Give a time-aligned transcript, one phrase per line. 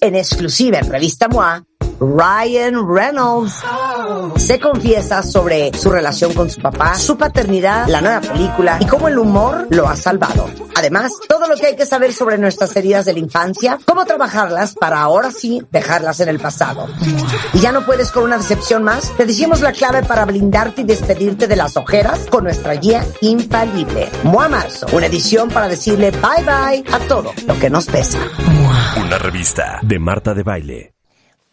[0.00, 1.64] en exclusiva en Revista MOA,
[2.00, 3.54] Ryan Reynolds
[4.36, 9.08] se confiesa sobre su relación con su papá, su paternidad, la nueva película y cómo
[9.08, 10.48] el humor lo ha salvado.
[10.76, 14.74] Además, todo lo que hay que saber sobre nuestras heridas de la infancia, cómo trabajarlas
[14.74, 16.88] para ahora sí dejarlas en el pasado.
[17.52, 20.84] Y ya no puedes con una decepción más, te decimos la clave para blindarte y
[20.84, 24.10] despedirte de las ojeras con nuestra guía infalible.
[24.24, 28.18] MOA Marzo, una edición para decirle bye bye a todo lo que nos pesa.
[29.00, 30.93] Una revista de Marta de Baile.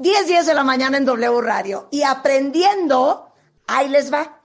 [0.01, 1.87] 10, 10 de la mañana en W Radio.
[1.91, 3.31] Y aprendiendo,
[3.67, 4.41] ahí les va.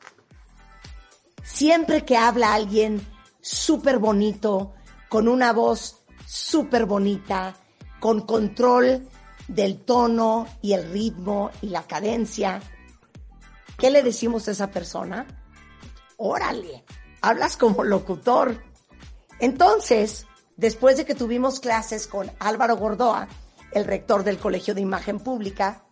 [1.42, 3.01] Siempre que habla alguien
[3.41, 4.74] súper bonito,
[5.09, 7.55] con una voz súper bonita,
[8.00, 9.09] con control
[9.48, 12.61] del tono y el ritmo y la cadencia,
[13.78, 15.27] ¿qué le decimos a esa persona?
[16.19, 16.84] Órale,
[17.23, 18.62] hablas como locutor.
[19.38, 20.27] Entonces,
[20.59, 23.27] después de que tuvimos clases con Álvaro Gordoa,
[23.77, 25.83] el rector del Colegio de Imagen Pública,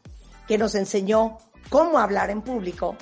[0.48, 1.36] que nos enseñó
[1.69, 2.97] cómo hablar en público,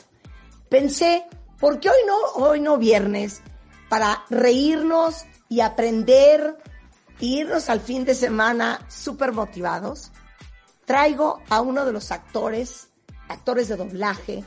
[0.69, 1.25] pensé,
[1.61, 3.43] ¿por qué hoy no, hoy no viernes?
[3.89, 6.57] Para reírnos y aprender,
[7.21, 10.11] e irnos al fin de semana súper motivados,
[10.85, 12.89] traigo a uno de los actores,
[13.29, 14.43] actores de doblaje,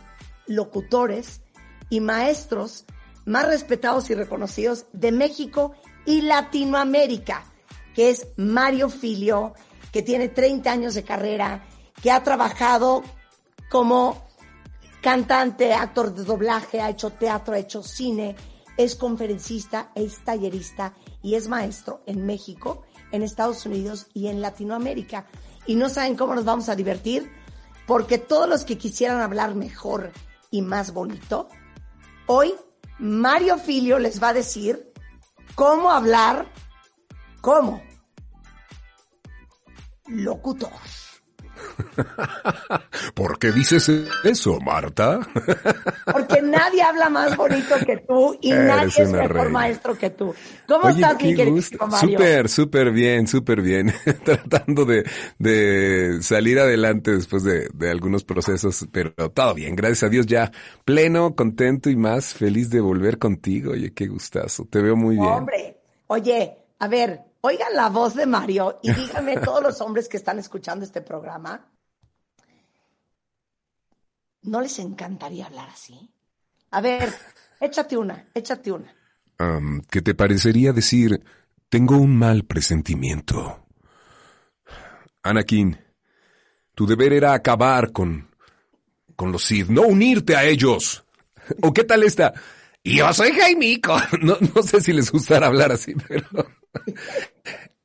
[0.47, 1.41] locutores
[1.89, 2.83] y maestros
[3.25, 7.45] más respetados y reconocidos de México y Latinoamérica,
[7.93, 9.53] que es Mario Filio
[9.95, 11.63] que tiene 30 años de carrera,
[12.03, 13.01] que ha trabajado
[13.69, 14.27] como
[15.01, 18.35] cantante, actor de doblaje, ha hecho teatro, ha hecho cine,
[18.75, 25.27] es conferencista, es tallerista y es maestro en México, en Estados Unidos y en Latinoamérica.
[25.65, 27.31] Y no saben cómo nos vamos a divertir,
[27.87, 30.11] porque todos los que quisieran hablar mejor
[30.51, 31.47] y más bonito,
[32.25, 32.53] hoy
[32.99, 34.91] Mario Filio les va a decir
[35.55, 36.51] cómo hablar,
[37.39, 37.81] cómo
[40.07, 40.71] locutor.
[43.13, 43.89] ¿Por qué dices
[44.23, 45.19] eso, Marta?
[46.11, 50.33] Porque nadie habla más bonito que tú y nadie es mejor maestro que tú.
[50.67, 52.17] ¿Cómo estás, mi querido Mario?
[52.17, 53.93] Súper, súper bien, súper bien.
[54.23, 55.05] Tratando de,
[55.37, 60.51] de, salir adelante después de, de, algunos procesos, pero todo bien, gracias a Dios ya
[60.83, 63.71] pleno, contento y más feliz de volver contigo.
[63.71, 65.27] Oye, qué gustazo, te veo muy bien.
[65.27, 70.17] Hombre, oye, a ver, Oigan la voz de Mario y díganme todos los hombres que
[70.17, 71.71] están escuchando este programa,
[74.41, 76.11] ¿no les encantaría hablar así?
[76.71, 77.13] A ver,
[77.59, 78.91] échate una, échate una.
[79.91, 81.23] ¿Qué te parecería decir,
[81.69, 83.67] tengo un mal presentimiento?
[85.21, 85.77] Anakin,
[86.73, 88.27] tu deber era acabar con,
[89.15, 91.05] con los Sith, no unirte a ellos.
[91.61, 92.33] ¿O qué tal esta?
[92.85, 93.97] Yo soy Jaimico.
[94.21, 96.27] No, no sé si les gustará hablar así, pero...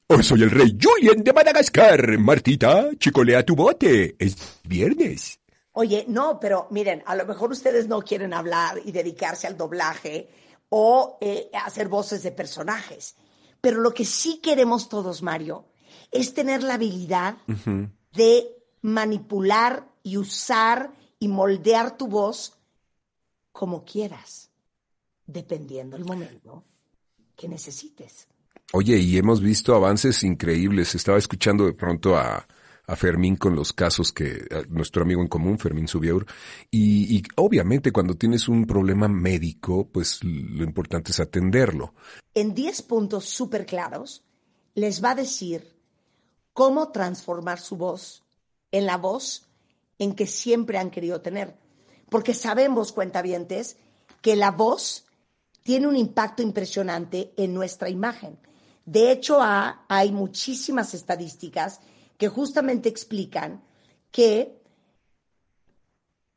[0.09, 2.19] Hoy soy el rey Julien de Madagascar.
[2.19, 4.17] Martita, chicolea tu bote.
[4.19, 5.41] Es viernes.
[5.73, 10.29] Oye, no, pero miren, a lo mejor ustedes no quieren hablar y dedicarse al doblaje
[10.69, 13.15] o eh, hacer voces de personajes.
[13.61, 15.67] Pero lo que sí queremos todos, Mario,
[16.11, 17.37] es tener la habilidad
[18.13, 18.49] de
[18.83, 20.91] manipular y usar
[21.21, 22.59] y moldear tu voz
[23.53, 24.50] como quieras,
[25.33, 26.65] dependiendo del momento
[27.37, 28.29] que necesites.
[28.73, 30.95] Oye, y hemos visto avances increíbles.
[30.95, 32.47] Estaba escuchando de pronto a,
[32.87, 36.27] a Fermín con los casos que nuestro amigo en común, Fermín Subiaur,
[36.71, 41.95] y, y, obviamente cuando tienes un problema médico, pues lo importante es atenderlo.
[42.35, 44.25] En 10 puntos súper claros,
[44.75, 45.77] les va a decir
[46.53, 48.25] cómo transformar su voz
[48.73, 49.47] en la voz
[49.99, 51.57] en que siempre han querido tener.
[52.09, 53.77] Porque sabemos, cuentavientes,
[54.21, 55.07] que la voz
[55.63, 58.39] tiene un impacto impresionante en nuestra imagen.
[58.85, 61.81] De hecho, hay muchísimas estadísticas
[62.17, 63.63] que justamente explican
[64.11, 64.61] que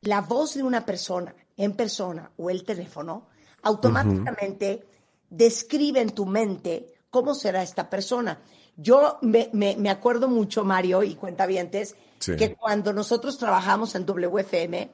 [0.02, 3.28] la voz de una persona en persona o el teléfono
[3.62, 4.86] automáticamente
[5.30, 8.40] describe en tu mente cómo será esta persona.
[8.76, 14.90] Yo me, acuerdo mucho, Mario y cuentavientes, que cuando nosotros trabajamos en WFM,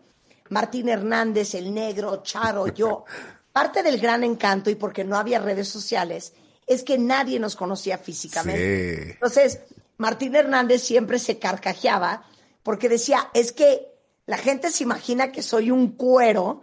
[0.50, 3.04] Martín Hernández, el negro, Charo, yo,
[3.52, 6.32] parte del gran encanto y porque no había redes sociales,
[6.66, 9.12] es que nadie nos conocía físicamente.
[9.12, 9.60] Entonces,
[9.98, 12.24] Martín Hernández siempre se carcajeaba
[12.62, 13.92] porque decía, es que
[14.26, 16.62] la gente se imagina que soy un cuero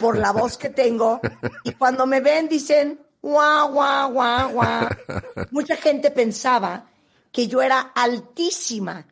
[0.00, 1.20] por la voz que tengo
[1.62, 4.88] y cuando me ven dicen, guau, guau, guau, guau.
[5.50, 6.90] Mucha gente pensaba
[7.30, 9.06] que yo era altísima.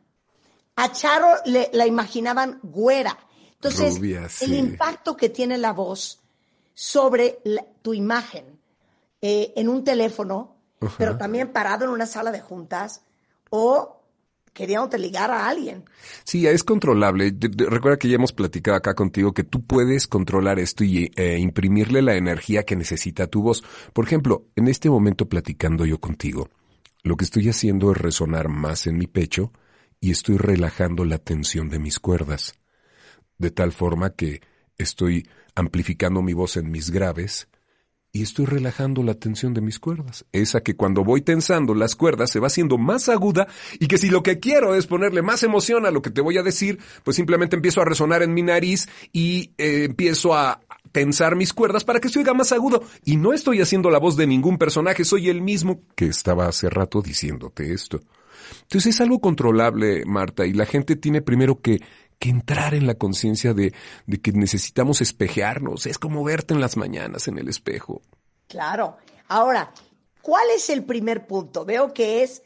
[0.74, 3.16] A Charo le, la imaginaban güera.
[3.54, 4.00] Entonces,
[4.40, 6.21] el impacto que tiene la voz
[6.74, 7.38] sobre
[7.82, 8.44] tu imagen
[9.20, 10.56] eh, en un teléfono,
[10.98, 13.02] pero también parado en una sala de juntas
[13.50, 14.02] o
[14.52, 15.84] queriéndote ligar a alguien.
[16.24, 17.34] Sí, es controlable.
[17.40, 22.02] Recuerda que ya hemos platicado acá contigo que tú puedes controlar esto y eh, imprimirle
[22.02, 23.62] la energía que necesita tu voz.
[23.92, 26.48] Por ejemplo, en este momento platicando yo contigo,
[27.02, 29.52] lo que estoy haciendo es resonar más en mi pecho
[30.00, 32.54] y estoy relajando la tensión de mis cuerdas.
[33.38, 34.42] De tal forma que
[34.76, 37.48] estoy amplificando mi voz en mis graves
[38.14, 40.26] y estoy relajando la tensión de mis cuerdas.
[40.32, 43.48] Esa que cuando voy tensando las cuerdas se va haciendo más aguda
[43.80, 46.36] y que si lo que quiero es ponerle más emoción a lo que te voy
[46.36, 50.60] a decir, pues simplemente empiezo a resonar en mi nariz y eh, empiezo a
[50.92, 52.82] tensar mis cuerdas para que se oiga más agudo.
[53.04, 56.68] Y no estoy haciendo la voz de ningún personaje, soy el mismo que estaba hace
[56.68, 58.00] rato diciéndote esto.
[58.62, 61.80] Entonces es algo controlable, Marta, y la gente tiene primero que,
[62.22, 63.74] que entrar en la conciencia de,
[64.06, 65.86] de que necesitamos espejearnos.
[65.86, 68.00] Es como verte en las mañanas en el espejo.
[68.46, 68.96] Claro.
[69.26, 69.72] Ahora,
[70.22, 71.64] ¿cuál es el primer punto?
[71.64, 72.44] Veo que es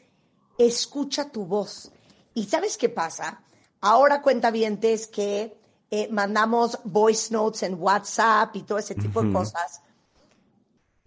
[0.57, 1.91] escucha tu voz.
[2.33, 3.43] ¿Y sabes qué pasa?
[3.79, 5.55] Ahora cuentavientes que
[5.91, 9.83] eh, mandamos voice notes en WhatsApp y todo ese tipo de cosas.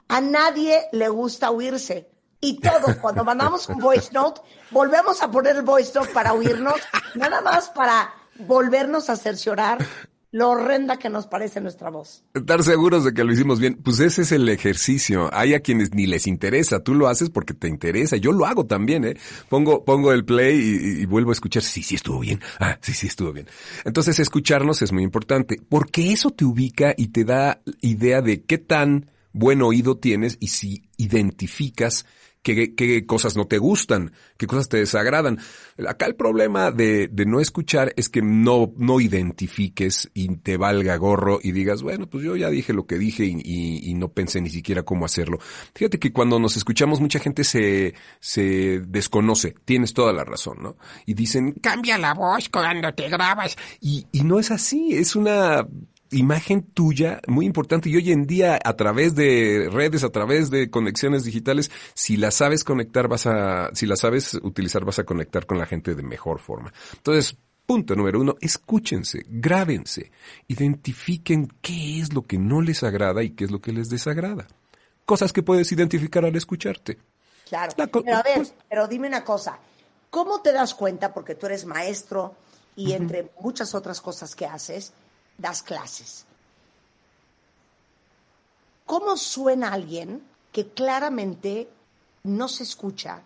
[0.07, 2.09] A nadie le gusta oírse.
[2.41, 4.41] Y todos, cuando mandamos un voice note,
[4.71, 6.81] volvemos a poner el voice note para oírnos,
[7.17, 8.15] nada más para
[8.47, 9.79] volvernos a cerciorar
[10.33, 12.23] lo horrenda que nos parece nuestra voz.
[12.35, 15.29] Estar seguros de que lo hicimos bien, pues ese es el ejercicio.
[15.33, 18.17] Hay a quienes ni les interesa, tú lo haces porque te interesa.
[18.17, 19.17] Yo lo hago también, ¿eh?
[19.49, 21.63] Pongo, pongo el play y, y vuelvo a escuchar.
[21.63, 22.41] Sí, sí estuvo bien.
[22.61, 23.49] Ah, sí, sí estuvo bien.
[23.85, 28.59] Entonces escucharnos es muy importante porque eso te ubica y te da idea de qué
[28.59, 32.07] tan buen oído tienes y si identificas
[32.43, 35.39] qué, qué cosas no te gustan, qué cosas te desagradan.
[35.87, 40.97] Acá el problema de, de no escuchar es que no, no identifiques y te valga
[40.97, 44.09] gorro y digas, bueno, pues yo ya dije lo que dije y, y- y no
[44.13, 45.39] pensé ni siquiera cómo hacerlo.
[45.75, 50.77] Fíjate que cuando nos escuchamos mucha gente se, se desconoce, tienes toda la razón, ¿no?
[51.07, 53.57] Y dicen, cambia la voz cuando te grabas.
[53.81, 55.67] Y, y no es así, es una
[56.11, 60.71] imagen tuya muy importante y hoy en día a través de redes, a través de
[60.71, 65.47] conexiones digitales, si la sabes conectar vas a, si la sabes utilizar vas a conectar
[65.47, 66.73] con la gente de mejor forma.
[66.95, 67.37] Entonces,
[67.67, 70.11] punto número uno, escúchense, grábense,
[70.49, 74.49] identifiquen qué es lo que no les agrada y qué es lo que les desagrada.
[75.05, 76.99] Cosas que puedes identificar al escucharte.
[77.49, 77.73] Claro.
[77.77, 79.59] Pero a ver, pues- pero dime una cosa.
[80.11, 82.35] ¿Cómo te das cuenta, porque tú eres maestro
[82.75, 84.93] y entre muchas otras cosas que haces,
[85.41, 86.27] das clases?
[88.87, 90.23] ¿Cómo suena alguien
[90.53, 91.69] que claramente
[92.25, 93.23] no se escucha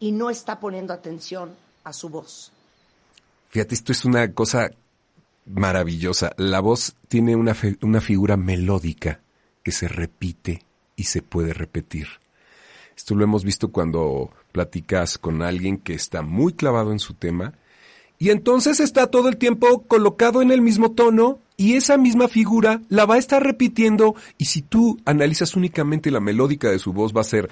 [0.00, 1.54] y no está poniendo atención
[1.84, 2.52] a su voz?
[3.48, 4.70] Fíjate, esto es una cosa
[5.46, 6.32] maravillosa.
[6.36, 9.20] La voz tiene una, una figura melódica
[9.62, 10.62] que se repite
[10.96, 12.08] y se puede repetir.
[12.96, 17.54] Esto lo hemos visto cuando platicas con alguien que está muy clavado en su tema
[18.18, 22.80] y entonces está todo el tiempo colocado en el mismo tono y esa misma figura
[22.88, 24.14] la va a estar repitiendo.
[24.38, 27.50] Y si tú analizas únicamente la melódica de su voz va a ser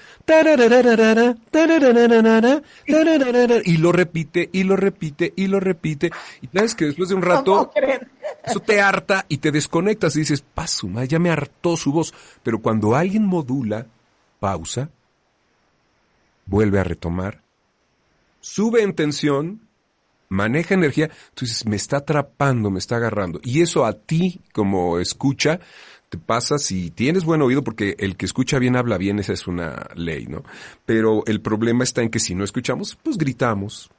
[3.65, 6.11] y lo repite y lo repite y lo repite.
[6.41, 7.73] Y sabes que después de un ¿Cómo rato
[8.45, 12.15] eso te harta y te desconectas y dices, pasuma, ya me hartó su voz.
[12.43, 13.87] Pero cuando alguien modula,
[14.39, 14.91] pausa,
[16.47, 17.43] vuelve a retomar,
[18.41, 19.66] sube en tensión,
[20.29, 23.41] maneja energía, entonces me está atrapando, me está agarrando.
[23.43, 25.61] Y eso a ti, como escucha,
[26.09, 29.47] te pasa si tienes buen oído, porque el que escucha bien habla bien, esa es
[29.47, 30.45] una ley, ¿no?
[30.85, 33.91] Pero el problema está en que si no escuchamos, pues gritamos.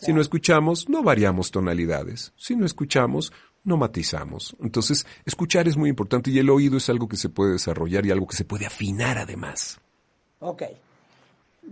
[0.00, 2.32] Si no escuchamos, no variamos tonalidades.
[2.36, 3.32] Si no escuchamos,
[3.64, 4.56] no matizamos.
[4.60, 8.12] Entonces, escuchar es muy importante y el oído es algo que se puede desarrollar y
[8.12, 9.80] algo que se puede afinar además.
[10.38, 10.62] Ok.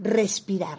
[0.03, 0.79] Respirar.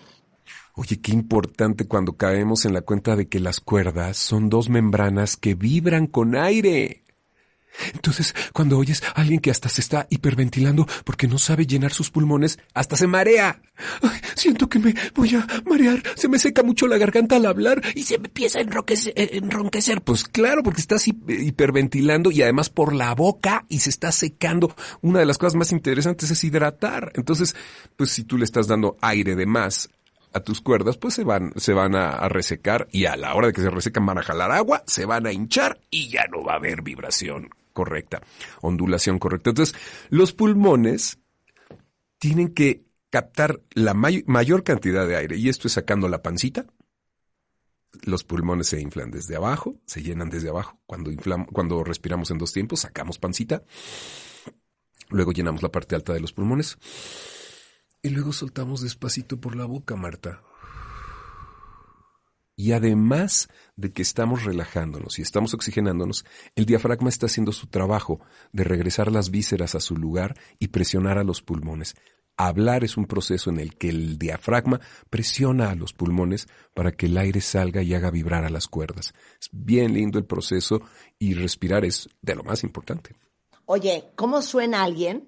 [0.80, 5.36] Oye, qué importante cuando caemos en la cuenta de que las cuerdas son dos membranas
[5.36, 7.04] que vibran con aire.
[7.94, 12.10] Entonces, cuando oyes a alguien que hasta se está hiperventilando porque no sabe llenar sus
[12.12, 13.60] pulmones, hasta se marea.
[14.02, 17.82] Ay, siento que me voy a marear, se me seca mucho la garganta al hablar
[17.96, 19.14] y se me empieza a enroquecer.
[19.16, 20.02] enronquecer.
[20.04, 24.76] Pues claro, porque estás hi- hiperventilando y además por la boca y se está secando.
[25.02, 27.12] Una de las cosas más interesantes es hidratar.
[27.16, 27.56] Entonces,
[27.96, 29.90] pues si tú le estás dando aire de más
[30.34, 33.48] a tus cuerdas, pues se van, se van a, a resecar y a la hora
[33.48, 36.44] de que se resecan van a jalar agua, se van a hinchar y ya no
[36.44, 38.22] va a haber vibración correcta,
[38.62, 39.50] ondulación correcta.
[39.52, 39.76] Entonces,
[40.10, 41.20] los pulmones
[42.20, 46.66] tienen que captar la may- mayor cantidad de aire y esto es sacando la pancita.
[48.04, 50.80] Los pulmones se inflan desde abajo, se llenan desde abajo.
[50.86, 53.64] Cuando, inflam- cuando respiramos en dos tiempos, sacamos pancita.
[55.10, 56.78] Luego llenamos la parte alta de los pulmones.
[58.08, 60.42] Y luego soltamos despacito por la boca, Marta.
[62.56, 66.24] Y además de que estamos relajándonos y estamos oxigenándonos,
[66.56, 68.22] el diafragma está haciendo su trabajo
[68.54, 71.96] de regresar las vísceras a su lugar y presionar a los pulmones.
[72.38, 77.08] Hablar es un proceso en el que el diafragma presiona a los pulmones para que
[77.08, 79.14] el aire salga y haga vibrar a las cuerdas.
[79.42, 80.82] Es bien lindo el proceso
[81.20, 83.18] y respirar es de lo más importante.
[83.66, 85.28] Oye, ¿cómo suena alguien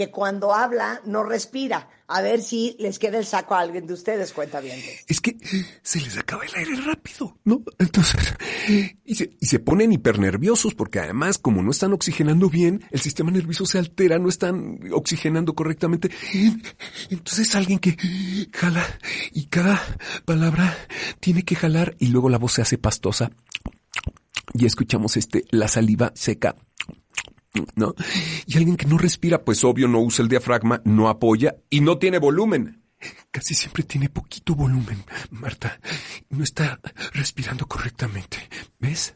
[0.00, 1.90] que cuando habla no respira?
[2.08, 4.80] A ver si les queda el saco a alguien de ustedes, cuenta bien.
[5.06, 5.36] Es que
[5.82, 7.62] se les acaba el aire rápido, ¿no?
[7.78, 8.34] Entonces,
[9.04, 13.30] y se, y se ponen hipernerviosos porque además, como no están oxigenando bien, el sistema
[13.30, 16.10] nervioso se altera, no están oxigenando correctamente.
[17.10, 17.98] Entonces alguien que
[18.54, 18.86] jala
[19.32, 19.82] y cada
[20.24, 20.78] palabra
[21.20, 23.32] tiene que jalar y luego la voz se hace pastosa.
[24.54, 26.56] Y escuchamos este, la saliva seca
[27.74, 27.94] ¿no?
[28.46, 31.98] Y alguien que no respira, pues obvio no usa el diafragma, no apoya y no
[31.98, 32.84] tiene volumen.
[33.30, 35.80] Casi siempre tiene poquito volumen, Marta.
[36.28, 36.78] No está
[37.12, 38.48] respirando correctamente.
[38.78, 39.14] ¿Ves?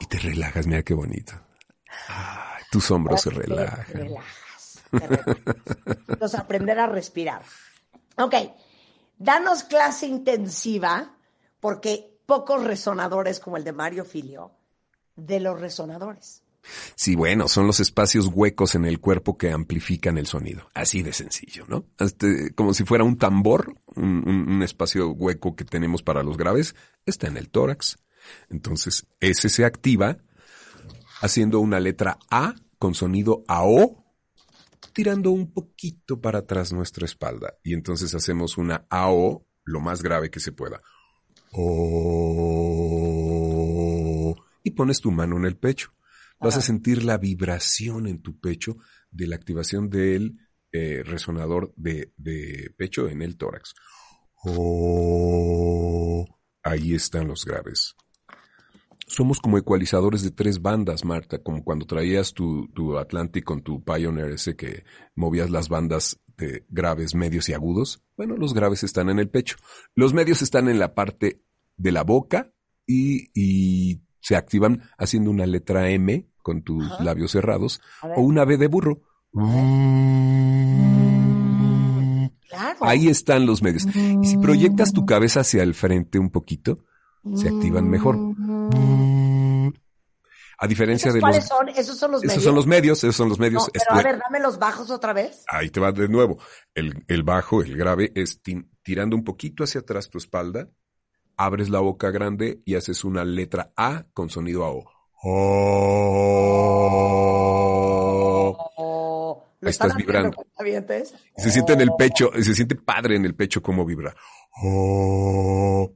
[0.00, 1.32] Y te relajas, mira qué bonito.
[2.08, 3.86] Ay, tus hombros se relajan.
[3.86, 4.82] Te relajas.
[4.90, 5.36] Te relajas.
[6.08, 7.42] Entonces, aprender a respirar.
[8.18, 8.34] Ok,
[9.16, 11.16] danos clase intensiva
[11.60, 14.52] porque pocos resonadores como el de Mario Filio,
[15.14, 16.42] de los resonadores.
[16.96, 20.68] Sí, bueno, son los espacios huecos en el cuerpo que amplifican el sonido.
[20.74, 21.86] Así de sencillo, ¿no?
[21.98, 26.74] Este, como si fuera un tambor, un, un, espacio hueco que tenemos para los graves,
[27.04, 27.98] está en el tórax.
[28.50, 30.18] Entonces, ese se activa
[31.20, 34.04] haciendo una letra A con sonido AO,
[34.92, 37.54] tirando un poquito para atrás nuestra espalda.
[37.62, 40.82] Y entonces hacemos una AO lo más grave que se pueda.
[41.52, 43.16] Oh,
[44.62, 45.92] y pones tu mano en el pecho.
[46.38, 48.76] Vas a sentir la vibración en tu pecho
[49.10, 50.38] de la activación del
[50.72, 53.74] eh, resonador de, de, pecho en el tórax.
[54.44, 56.26] Oh,
[56.62, 57.94] ahí están los graves.
[59.06, 63.82] Somos como ecualizadores de tres bandas, Marta, como cuando traías tu, tu Atlantic con tu
[63.84, 64.84] Pioneer ese que
[65.14, 68.02] movías las bandas de graves, medios y agudos.
[68.16, 69.56] Bueno, los graves están en el pecho.
[69.94, 71.42] Los medios están en la parte
[71.76, 72.52] de la boca
[72.86, 77.80] y, se activan haciendo una letra M con tus labios cerrados
[78.16, 79.02] o una B de burro.
[82.80, 83.86] Ahí están los medios.
[83.86, 86.80] Y si proyectas tu cabeza hacia el frente un poquito,
[87.36, 88.18] se activan mejor.
[90.58, 91.68] A diferencia de ¿Cuáles son?
[91.68, 92.32] Esos son los medios.
[92.32, 93.70] Esos son los medios, esos son los medios.
[93.72, 95.44] pero a ver, dame los bajos otra vez.
[95.48, 96.38] Ahí te va de nuevo.
[96.74, 98.40] El, el bajo, el grave, es
[98.82, 100.68] tirando un poquito hacia atrás tu espalda
[101.36, 104.72] abres la boca grande y haces una letra A con sonido A.
[105.22, 105.92] Oh.
[109.62, 110.36] Ahí estás vibrando.
[111.36, 114.14] Se siente en el pecho, se siente padre en el pecho como vibra.
[114.62, 115.92] Oh.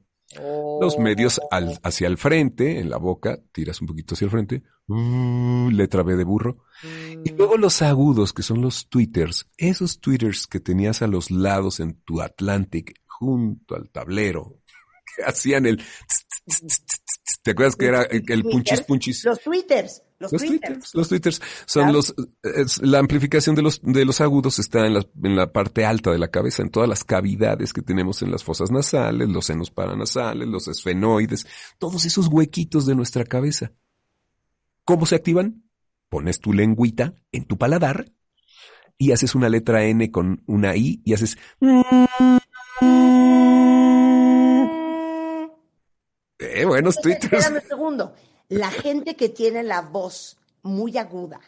[0.79, 4.63] Los medios al, hacia el frente, en la boca, tiras un poquito hacia el frente,
[4.87, 6.65] uh, letra B de burro.
[7.23, 7.37] Y mm.
[7.37, 12.01] luego los agudos, que son los tweeters, esos tweeters que tenías a los lados en
[12.01, 14.60] tu Atlantic, junto al tablero,
[15.25, 15.83] hacían el...
[17.43, 19.25] ¿Te acuerdas que era el punchis punchis?
[19.25, 20.03] Los twitters.
[20.19, 20.93] Los, twitters.
[20.93, 22.13] Los twitters son los,
[22.81, 26.19] la amplificación de los, de los agudos está en la, en la parte alta de
[26.19, 30.47] la cabeza, en todas las cavidades que tenemos en las fosas nasales, los senos paranasales,
[30.47, 31.47] los esfenoides,
[31.79, 33.71] todos esos huequitos de nuestra cabeza.
[34.83, 35.63] ¿Cómo se activan?
[36.09, 38.11] Pones tu lengüita en tu paladar
[38.99, 41.37] y haces una letra N con una I y haces...
[46.81, 47.33] buenos twitters.
[47.33, 48.15] Espérame un segundo.
[48.49, 51.39] La gente que tiene la voz muy aguda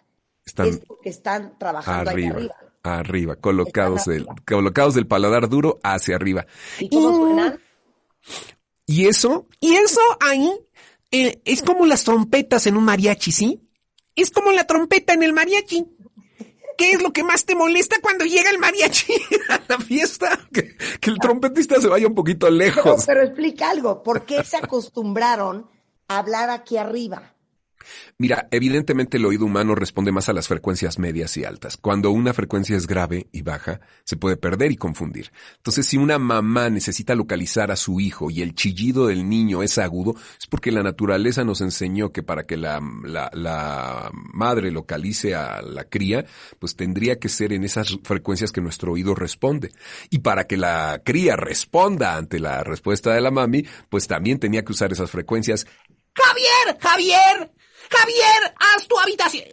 [0.45, 2.55] están es porque están trabajando arriba, arriba.
[2.83, 6.45] Arriba, colocados, del, colocados del paladar duro hacia arriba.
[6.79, 7.59] ¿Y cómo suenan?
[8.85, 10.53] Y eso, y eso ahí
[11.11, 13.69] eh, es como las trompetas en un mariachi, ¿sí?
[14.15, 15.85] Es como la trompeta en el mariachi.
[16.77, 19.13] ¿Qué es lo que más te molesta cuando llega el mariachi
[19.49, 20.39] a la fiesta?
[20.51, 22.83] Que, el trompetista se vaya un poquito lejos.
[22.83, 25.69] Pero, pero explica algo, ¿por qué se acostumbraron
[26.07, 27.33] a hablar aquí arriba?
[28.17, 31.77] Mira, evidentemente el oído humano responde más a las frecuencias medias y altas.
[31.77, 35.31] Cuando una frecuencia es grave y baja, se puede perder y confundir.
[35.57, 39.77] Entonces, si una mamá necesita localizar a su hijo y el chillido del niño es
[39.77, 42.79] agudo, es porque la naturaleza nos enseñó que para que la,
[44.33, 46.25] madre localice a la cría,
[46.59, 49.71] pues tendría que ser en esas frecuencias que nuestro oído responde.
[50.09, 54.63] Y para que la cría responda ante la respuesta de la mami, pues también tenía
[54.63, 55.65] que usar esas frecuencias.
[56.15, 57.51] Javier, Javier,
[57.97, 59.45] Javier, haz tu habitación,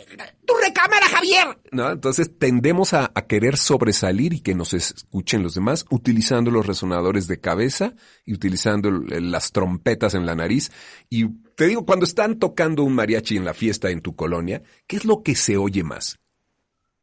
[0.47, 1.61] tu recámara, Javier.
[1.73, 1.90] ¿no?
[1.90, 7.26] Entonces tendemos a, a querer sobresalir y que nos escuchen los demás utilizando los resonadores
[7.26, 7.94] de cabeza
[8.25, 10.70] y utilizando las trompetas en la nariz.
[11.09, 14.97] Y te digo, cuando están tocando un mariachi en la fiesta en tu colonia, ¿qué
[14.97, 16.18] es lo que se oye más?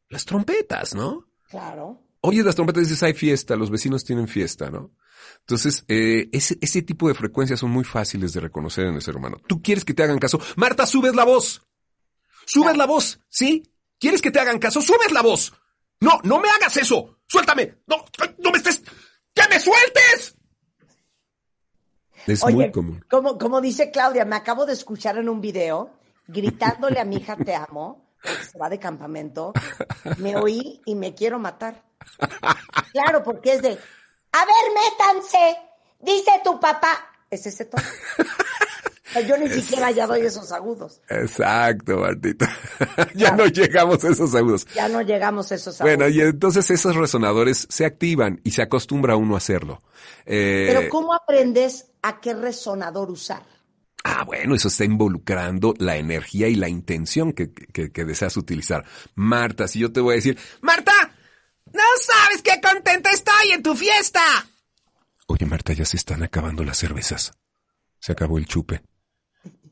[0.10, 1.28] Las trompetas, ¿no?
[1.50, 2.02] Claro.
[2.22, 4.92] Oyes las trompetas y dices, hay fiesta, los vecinos tienen fiesta, ¿no?
[5.48, 9.16] Entonces, eh, ese, ese tipo de frecuencias son muy fáciles de reconocer en el ser
[9.16, 9.38] humano.
[9.48, 10.42] Tú quieres que te hagan caso.
[10.58, 11.66] Marta, subes la voz.
[12.46, 13.64] Subes la voz, ¿sí?
[13.98, 14.82] ¿Quieres que te hagan caso?
[14.82, 15.54] Subes la voz.
[16.02, 17.20] No, no me hagas eso.
[17.28, 17.78] Suéltame.
[17.88, 17.96] No,
[18.40, 18.84] no me estés.
[19.34, 20.36] ¡Que me sueltes!
[22.26, 23.06] Es muy Oye, común.
[23.10, 25.94] como, como dice Claudia, me acabo de escuchar en un video
[26.28, 29.54] gritándole a mi hija te amo, porque se va de campamento.
[30.18, 31.86] Me oí y me quiero matar.
[32.92, 33.80] Claro, porque es de,
[34.42, 35.58] a ver, métanse,
[36.00, 37.14] dice tu papá.
[37.30, 37.84] Es ese tono.
[39.28, 41.02] Yo ni siquiera ya doy esos agudos.
[41.10, 42.56] Exacto, Martita.
[43.16, 44.68] ya no llegamos a esos agudos.
[44.76, 45.98] Ya no llegamos a esos agudos.
[45.98, 49.82] Bueno, y entonces esos resonadores se activan y se acostumbra uno a hacerlo.
[50.26, 53.44] Eh, Pero ¿cómo aprendes a qué resonador usar?
[54.04, 58.86] Ah, bueno, eso está involucrando la energía y la intención que, que- que deseas utilizar.
[59.16, 60.92] Marta, si yo te voy a decir, Marta,
[61.74, 64.22] no sabes qué contenta estoy en tu fiesta.
[65.28, 67.34] oye Marta, ya se están acabando las cervezas.
[68.00, 68.84] Se acabó el chupe.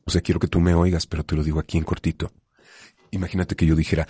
[0.05, 2.31] O sea, quiero que tú me oigas, pero te lo digo aquí en cortito.
[3.11, 4.07] Imagínate que yo dijera,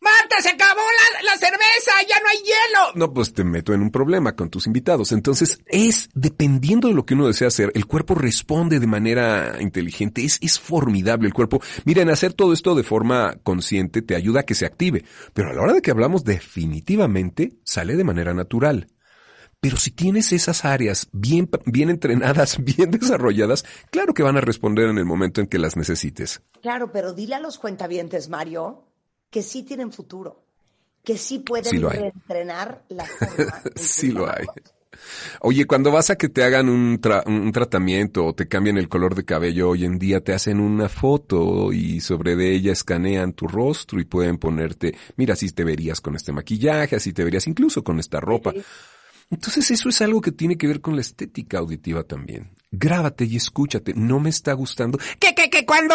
[0.00, 2.92] Marta, se acabó la, la cerveza, ya no hay hielo.
[2.94, 5.12] no, pues te meto en un problema con tus invitados.
[5.12, 10.24] Entonces, es dependiendo de lo que uno desea hacer, el cuerpo responde de manera inteligente.
[10.24, 11.60] Es, es formidable el cuerpo.
[11.84, 15.04] Miren, hacer todo esto de forma consciente te ayuda a que se active.
[15.34, 18.86] Pero a la hora de que hablamos, definitivamente sale de manera natural.
[19.60, 24.88] Pero si tienes esas áreas bien, bien entrenadas, bien desarrolladas, claro que van a responder
[24.88, 26.40] en el momento en que las necesites.
[26.62, 28.89] Claro, pero dile a los cuentavientes, Mario,
[29.30, 30.44] que sí tienen futuro,
[31.04, 33.62] que sí pueden Sí reentrenar la forma.
[33.76, 34.46] Sí lo hay.
[35.40, 38.88] Oye, cuando vas a que te hagan un, tra- un tratamiento o te cambian el
[38.88, 43.32] color de cabello, hoy en día te hacen una foto y sobre de ella escanean
[43.32, 47.46] tu rostro y pueden ponerte, mira, así te verías con este maquillaje, así te verías
[47.46, 48.52] incluso con esta ropa.
[49.30, 52.50] Entonces eso es algo que tiene que ver con la estética auditiva también.
[52.72, 53.94] Grábate y escúchate.
[53.94, 54.98] No me está gustando.
[55.18, 55.94] ¿Qué, qué, qué, cuándo?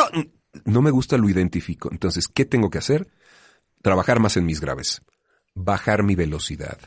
[0.64, 1.90] No me gusta, lo identifico.
[1.92, 3.08] Entonces, ¿qué tengo que hacer?
[3.86, 5.04] Trabajar más en mis graves.
[5.54, 6.80] Bajar mi velocidad.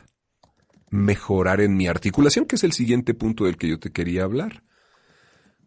[0.91, 4.65] Mejorar en mi articulación, que es el siguiente punto del que yo te quería hablar.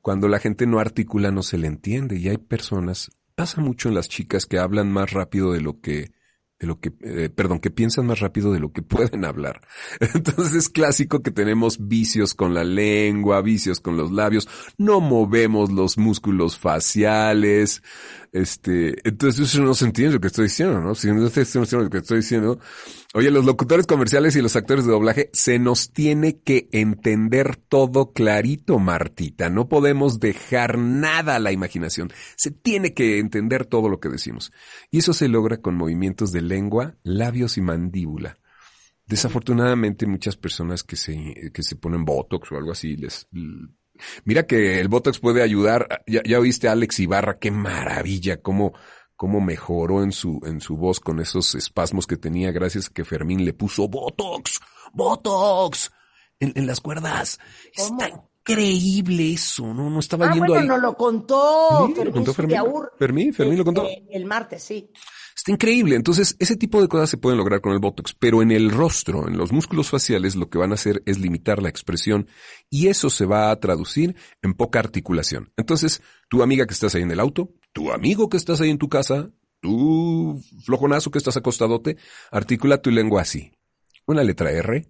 [0.02, 3.94] Cuando la gente no articula no se le entiende y hay personas, pasa mucho en
[3.94, 6.12] las chicas que hablan más rápido de lo que,
[6.62, 9.62] de lo que, eh, perdón, que piensan más rápido de lo que pueden hablar.
[10.14, 14.48] Entonces es clásico que tenemos vicios con la lengua, vicios con los labios,
[14.78, 17.82] no movemos los músculos faciales,
[18.32, 20.94] este, entonces eso no se entiende lo que estoy diciendo, ¿no?
[20.94, 22.58] Si no se entiende lo que estoy diciendo,
[23.12, 28.12] oye, los locutores comerciales y los actores de doblaje, se nos tiene que entender todo
[28.12, 29.50] clarito, Martita.
[29.50, 32.10] No podemos dejar nada a la imaginación.
[32.36, 34.50] Se tiene que entender todo lo que decimos.
[34.90, 38.38] Y eso se logra con movimientos de lengua, labios y mandíbula.
[39.06, 43.26] Desafortunadamente, muchas personas que se, que se ponen botox o algo así, les,
[44.24, 46.02] Mira que el Botox puede ayudar.
[46.06, 48.72] Ya, ya oíste a Alex Ibarra, qué maravilla, cómo,
[49.16, 53.04] cómo mejoró en su, en su voz con esos espasmos que tenía gracias a que
[53.04, 54.60] Fermín le puso Botox,
[54.92, 55.90] Botox,
[56.40, 57.38] en, en las cuerdas.
[57.76, 58.00] ¿Cómo?
[58.02, 59.88] Está increíble eso, ¿no?
[59.90, 60.68] No estaba Ah, viendo bueno, ahí.
[60.68, 62.58] nos lo contó Sí, lo Fermín contó Fermín.
[62.98, 63.86] Fermín, Fermín lo contó.
[63.86, 64.90] este, El martes, sí.
[65.36, 65.96] Está increíble.
[65.96, 69.28] Entonces, ese tipo de cosas se pueden lograr con el Botox, pero en el rostro,
[69.28, 72.28] en los músculos faciales, lo que van a hacer es limitar la expresión
[72.70, 75.52] y eso se va a traducir en poca articulación.
[75.56, 78.78] Entonces, tu amiga que estás ahí en el auto, tu amigo que estás ahí en
[78.78, 81.96] tu casa, tu flojonazo que estás acostadote,
[82.30, 83.52] articula tu lengua así.
[84.06, 84.88] Una letra R.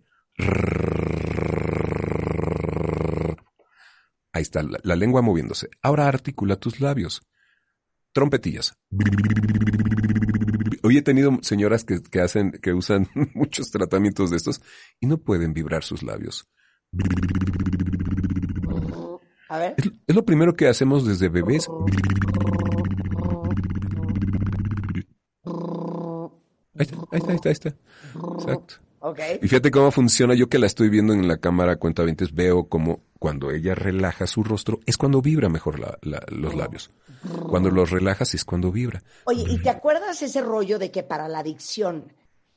[4.32, 5.68] Ahí está, la, la lengua moviéndose.
[5.82, 7.22] Ahora articula tus labios.
[8.12, 8.74] Trompetillas.
[10.82, 14.60] Hoy he tenido señoras que, que hacen, que usan muchos tratamientos de estos
[15.00, 16.48] y no pueden vibrar sus labios.
[19.48, 19.74] A ver.
[19.76, 21.68] Es, es lo primero que hacemos desde bebés.
[26.74, 27.68] Ahí está, ahí está, ahí está, ahí está.
[28.34, 28.74] Exacto.
[29.00, 29.18] Ok.
[29.42, 30.34] Y fíjate cómo funciona.
[30.34, 34.42] Yo que la estoy viendo en la cámara cuenta veo como cuando ella relaja su
[34.42, 36.90] rostro es cuando vibra mejor la- la- los labios.
[37.48, 39.00] Cuando los relajas es cuando vibra.
[39.26, 42.12] Oye, ¿y te acuerdas ese rollo de que para la adicción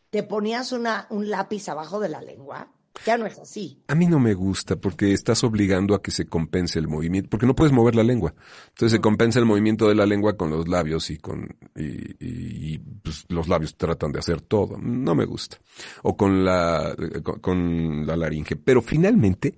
[0.10, 2.72] te ponías una, un lápiz abajo de la lengua?
[3.06, 3.84] Ya no es así.
[3.90, 7.46] A mí no me gusta porque estás obligando a que se compense el movimiento, porque
[7.46, 8.34] no puedes mover la lengua.
[8.70, 12.74] Entonces se compensa el movimiento de la lengua con los labios y con y, y-
[12.76, 14.78] y, pues, los labios tratan de hacer todo.
[14.80, 15.58] No me gusta.
[16.04, 18.56] O con la con, con la laringe.
[18.56, 19.58] Pero finalmente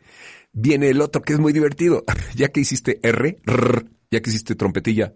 [0.58, 2.04] viene el otro que es muy divertido.
[2.36, 3.38] Ya que hiciste R,
[4.12, 5.14] ya que hiciste trompetilla,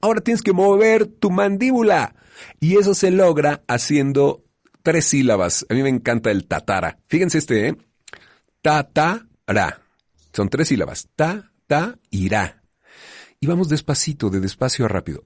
[0.00, 2.14] ahora tienes que mover tu mandíbula.
[2.60, 4.44] Y eso se logra haciendo
[4.82, 5.66] tres sílabas.
[5.68, 6.98] A mí me encanta el tatara.
[7.06, 7.76] Fíjense este, ¿eh?
[8.62, 9.82] Ta-ta-ra.
[10.32, 11.08] Son tres sílabas.
[11.16, 12.62] Ta, ta, irá.
[13.40, 15.24] Y vamos despacito, de despacio a rápido.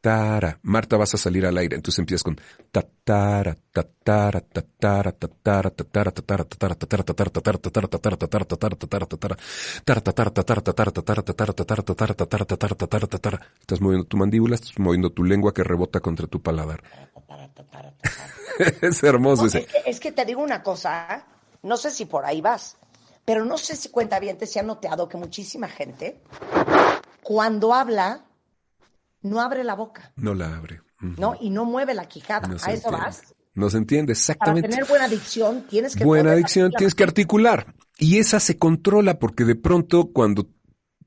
[0.00, 0.58] Tatara.
[0.62, 1.76] Marta, vas a salir al aire.
[1.76, 2.40] Entonces empiezas con
[2.72, 9.06] tatara, tatara, tatara, tatara, tatara, tatara, tatara, tatara, tatara, tatara, tatara, tatara, tatara, tatara, tatara,
[9.06, 9.36] tatara,
[9.84, 13.40] tara, tatara, tatara, tatara, tatara, tatara, tatara, tatara, tatara, tatara, tatara, tatara.
[13.60, 16.82] Estás moviendo tu mandíbula, estás moviendo tu lengua que rebota contra tu paladar.
[18.82, 19.60] Es hermoso ese.
[19.60, 21.24] es, que, es que te digo una cosa,
[21.62, 22.76] no sé si por ahí vas,
[23.24, 26.20] pero no sé si cuenta bien, te se ha notado que muchísima gente,
[27.22, 28.24] cuando habla,
[29.22, 30.82] no abre la boca, No la abre.
[31.00, 31.34] ¿no?
[31.40, 32.46] Y no mueve la quijada.
[32.48, 32.98] No ¿A eso entiende.
[32.98, 33.34] vas?
[33.54, 34.68] No se entiende, Para exactamente.
[34.68, 36.04] tener buena dicción tienes que...
[36.04, 37.74] Buena la tienes que articular.
[37.98, 40.48] Y esa se controla porque de pronto cuando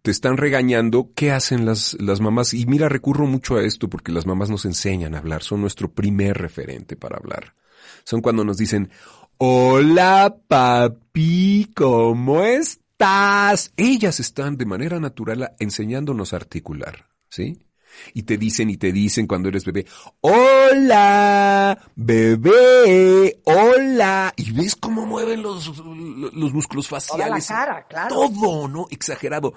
[0.02, 2.54] te están regañando, ¿qué hacen las, las mamás?
[2.54, 5.94] Y mira, recurro mucho a esto porque las mamás nos enseñan a hablar, son nuestro
[5.94, 7.56] primer referente para hablar.
[8.04, 8.92] Son cuando nos dicen,
[9.38, 13.72] hola papi, ¿cómo estás?
[13.78, 17.66] Ellas están de manera natural enseñándonos a articular, ¿sí?
[18.14, 19.86] Y te dicen y te dicen cuando eres bebé,
[20.22, 24.34] hola, bebé, hola.
[24.36, 27.48] Y ves cómo mueven los, los músculos Toda la faciales.
[27.48, 28.16] cara, claro.
[28.16, 28.88] Todo, ¿no?
[28.90, 29.54] Exagerado.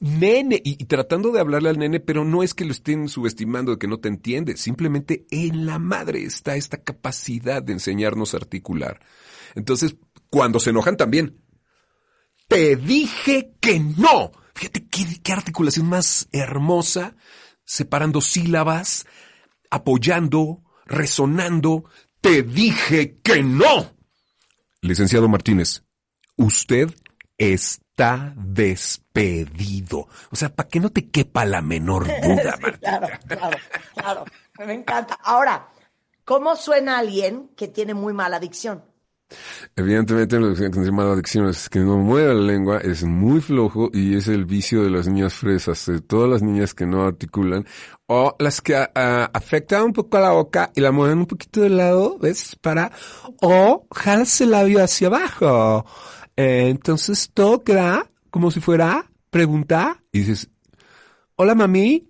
[0.00, 3.72] Nene, y, y tratando de hablarle al nene, pero no es que lo estén subestimando
[3.72, 8.38] de que no te entiende, simplemente en la madre está esta capacidad de enseñarnos a
[8.38, 9.00] articular.
[9.54, 9.94] Entonces,
[10.30, 11.38] cuando se enojan también,
[12.48, 14.32] te dije que no.
[14.54, 17.16] Fíjate qué, qué articulación más hermosa,
[17.64, 19.06] separando sílabas,
[19.70, 21.84] apoyando, resonando.
[22.20, 23.94] Te dije que no.
[24.80, 25.84] Licenciado Martínez,
[26.36, 26.90] usted
[27.38, 30.08] está despedido.
[30.30, 33.56] O sea, para que no te quepa la menor duda, Sí, claro, claro,
[33.94, 34.24] claro.
[34.64, 35.18] Me encanta.
[35.22, 35.68] Ahora,
[36.24, 38.84] ¿cómo suena alguien que tiene muy mala dicción?
[39.76, 43.90] Evidentemente, lo que se llama adicción es que no mueve la lengua, es muy flojo
[43.92, 47.66] y es el vicio de las niñas fresas, de todas las niñas que no articulan
[48.06, 51.62] o las que ah, afectan un poco a la boca y la mueven un poquito
[51.62, 52.56] de lado, ¿ves?
[52.56, 52.92] Para,
[53.40, 55.86] o jalas el labio hacia abajo.
[56.36, 60.50] Eh, entonces todo queda como si fuera pregunta y dices,
[61.36, 62.08] hola mami,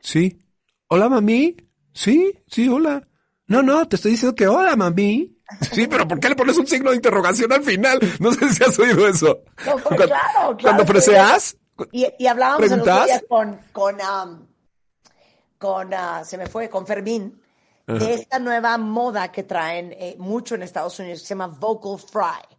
[0.00, 0.42] sí,
[0.88, 1.56] hola mami,
[1.92, 3.06] sí, sí, hola.
[3.48, 5.35] No, no, te estoy diciendo que hola mami.
[5.72, 7.98] Sí, pero ¿por qué le pones un signo de interrogación al final?
[8.18, 9.40] No sé si has oído eso.
[9.64, 11.56] No, pues, claro, claro Cuando freseas,
[11.92, 13.06] Y, y hablábamos el otro ¿Preguntas?
[13.06, 14.46] día con, con, am,
[15.58, 17.40] con ah, se me fue, con Fermín,
[17.86, 21.98] de esta nueva moda que traen eh, mucho en Estados Unidos, que se llama Vocal
[21.98, 22.56] Fry.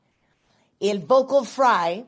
[0.80, 2.08] Y el Vocal Fry,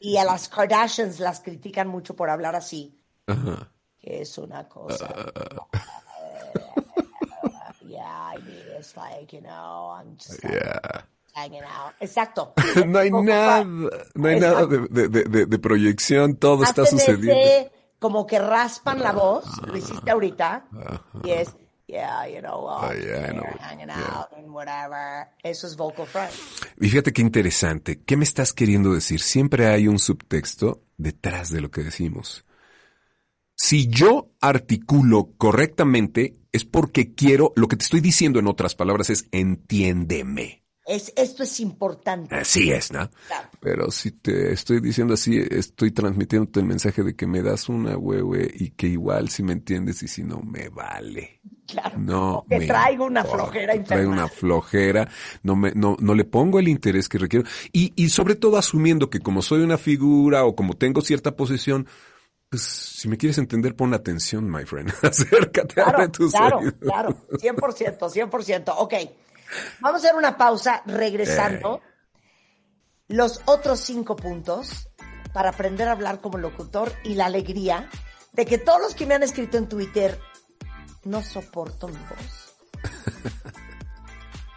[0.00, 2.96] y a las Kardashians las critican mucho por hablar así,
[3.98, 5.08] que es una cosa.
[8.82, 11.04] It's like, you know, I'm just like, Yeah.
[11.34, 11.94] hanging out.
[12.00, 12.52] Exacto.
[12.86, 17.32] no hay nada, no hay nada de, de- de- de- de proyección, todo está sucediendo.
[17.40, 20.66] ese como que raspan la voz, lo hiciste ahorita,
[21.22, 21.54] y es,
[21.86, 25.28] yeah, you know, well, Ah, yeah, hanging out and whatever.
[25.44, 26.26] Eso es vocal fry.
[26.80, 28.02] Y fíjate qué interesante.
[28.02, 29.20] ¿Qué me estás queriendo decir?
[29.20, 32.44] Siempre hay un subtexto detrás de lo que decimos.
[33.54, 39.10] Si yo articulo correctamente, es porque quiero, lo que te estoy diciendo en otras palabras
[39.10, 40.62] es entiéndeme.
[40.84, 42.34] Es, esto es importante.
[42.34, 43.08] Así es, ¿no?
[43.28, 43.48] Claro.
[43.60, 47.96] Pero si te estoy diciendo así, estoy transmitiéndote el mensaje de que me das una
[47.96, 51.40] huehue y que igual si me entiendes y si no, me vale.
[51.68, 51.98] Claro.
[51.98, 55.08] No, me traigo una importa, flojera Traigo una flojera,
[55.44, 57.46] no me, no, no le pongo el interés que requiero.
[57.72, 61.86] Y, y sobre todo asumiendo que como soy una figura o como tengo cierta posición,
[62.52, 64.92] pues si me quieres entender, pon atención, my friend.
[65.02, 66.74] Acércate, abre Claro, tus claro, oídos.
[66.82, 67.16] claro.
[67.30, 68.74] 100%, 100%.
[68.76, 68.94] Ok.
[69.80, 71.80] Vamos a hacer una pausa regresando.
[73.08, 74.90] Los otros cinco puntos
[75.32, 77.88] para aprender a hablar como locutor y la alegría
[78.34, 80.20] de que todos los que me han escrito en Twitter
[81.04, 82.54] no soporto mi voz.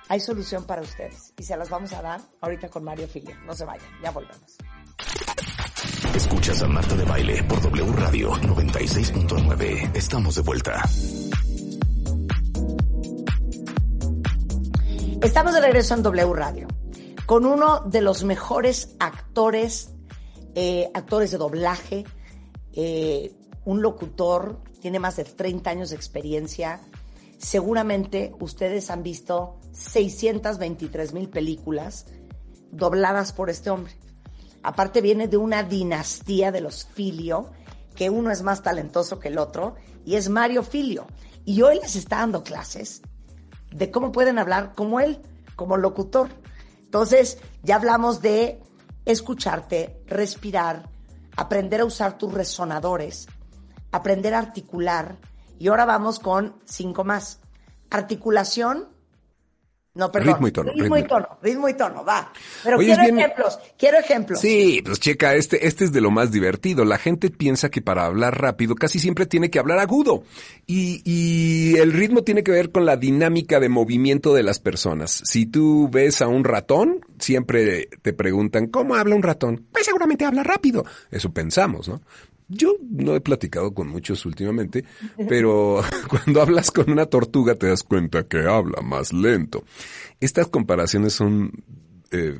[0.09, 3.39] Hay solución para ustedes y se las vamos a dar ahorita con Mario Filia.
[3.45, 4.57] No se vayan, ya volvemos.
[6.15, 9.93] Escuchas a Marta de Baile por W Radio 96.9.
[9.93, 10.81] Estamos de vuelta.
[15.21, 16.67] Estamos de regreso en W Radio.
[17.25, 19.93] con uno de los mejores actores,
[20.53, 22.05] eh, actores de doblaje,
[22.71, 23.33] eh,
[23.65, 26.79] un locutor, tiene más de 30 años de experiencia.
[27.39, 32.05] Seguramente ustedes han visto 623 mil películas
[32.71, 34.04] dobladas por este hombre.
[34.65, 37.51] Aparte viene de una dinastía de los Filio,
[37.95, 41.05] que uno es más talentoso que el otro, y es Mario Filio.
[41.45, 43.03] Y hoy les está dando clases
[43.69, 45.21] de cómo pueden hablar como él,
[45.55, 46.29] como locutor.
[46.83, 48.59] Entonces, ya hablamos de
[49.05, 50.89] escucharte, respirar,
[51.37, 53.27] aprender a usar tus resonadores,
[53.91, 55.19] aprender a articular.
[55.59, 57.39] Y ahora vamos con cinco más.
[57.91, 58.89] Articulación,
[59.95, 60.33] no, perdón.
[60.33, 62.31] Ritmo y tono, Ritmo, ritmo y tono, ritmo y tono, va.
[62.63, 64.39] Pero Oye, quiero bien- ejemplos, quiero ejemplos.
[64.39, 66.85] Sí, pues checa, este, este es de lo más divertido.
[66.85, 70.23] La gente piensa que para hablar rápido casi siempre tiene que hablar agudo.
[70.67, 75.21] Y, y el ritmo tiene que ver con la dinámica de movimiento de las personas.
[75.25, 79.65] Si tú ves a un ratón, siempre te preguntan, ¿cómo habla un ratón?
[79.71, 80.85] Pues seguramente habla rápido.
[81.09, 82.01] Eso pensamos, ¿no?
[82.47, 84.85] Yo no he platicado con muchos últimamente,
[85.27, 89.63] pero cuando hablas con una tortuga te das cuenta que habla más lento.
[90.19, 91.51] Estas comparaciones son
[92.11, 92.39] eh,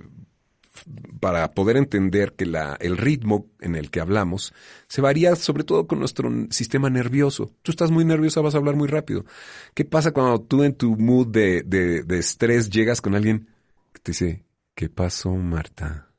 [1.19, 4.53] para poder entender que la, el ritmo en el que hablamos
[4.87, 7.51] se varía sobre todo con nuestro sistema nervioso.
[7.63, 9.25] Tú estás muy nerviosa, vas a hablar muy rápido.
[9.73, 13.47] ¿Qué pasa cuando tú en tu mood de, de, de estrés llegas con alguien
[13.93, 16.11] que te dice, ¿qué pasó, Marta?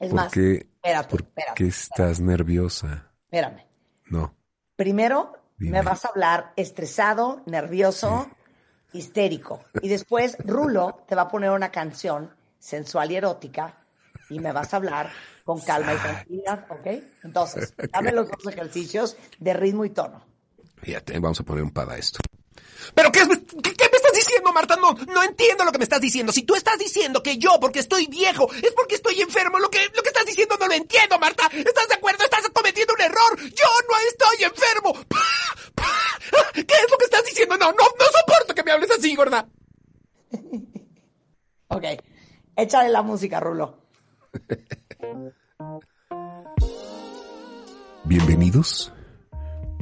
[0.00, 0.32] Es ¿Por más,
[0.82, 3.10] espérate, por espérate, qué estás nerviosa?
[3.24, 3.66] espérame.
[4.06, 4.34] No.
[4.76, 5.78] Primero Dime.
[5.78, 8.28] me vas a hablar estresado, nervioso,
[8.92, 9.60] histérico.
[9.80, 13.78] Y después Rulo te va a poner una canción sensual y erótica
[14.28, 15.10] y me vas a hablar
[15.44, 16.86] con calma y tranquilidad, ¿ok?
[17.24, 20.24] Entonces, dame los dos ejercicios de ritmo y tono.
[20.82, 22.20] Fíjate, vamos a poner un pad a esto.
[22.94, 24.76] ¿Pero qué, es- qué, qué me estás diciendo, Marta?
[24.76, 26.32] No, no entiendo lo que me estás diciendo.
[26.32, 29.78] Si tú estás diciendo que yo, porque estoy viejo, es porque estoy enfermo, lo que,
[29.94, 31.48] lo que estás diciendo no lo entiendo, Marta.
[31.52, 32.24] ¿Estás de acuerdo?
[32.24, 33.38] Estás cometiendo un error.
[33.40, 34.92] Yo no estoy enfermo.
[36.54, 37.56] ¿Qué es lo que estás diciendo?
[37.56, 39.46] No, no, no soporto que me hables así, gorda.
[41.74, 41.84] Ok,
[42.54, 43.78] échale la música, Rulo.
[48.04, 48.92] Bienvenidos.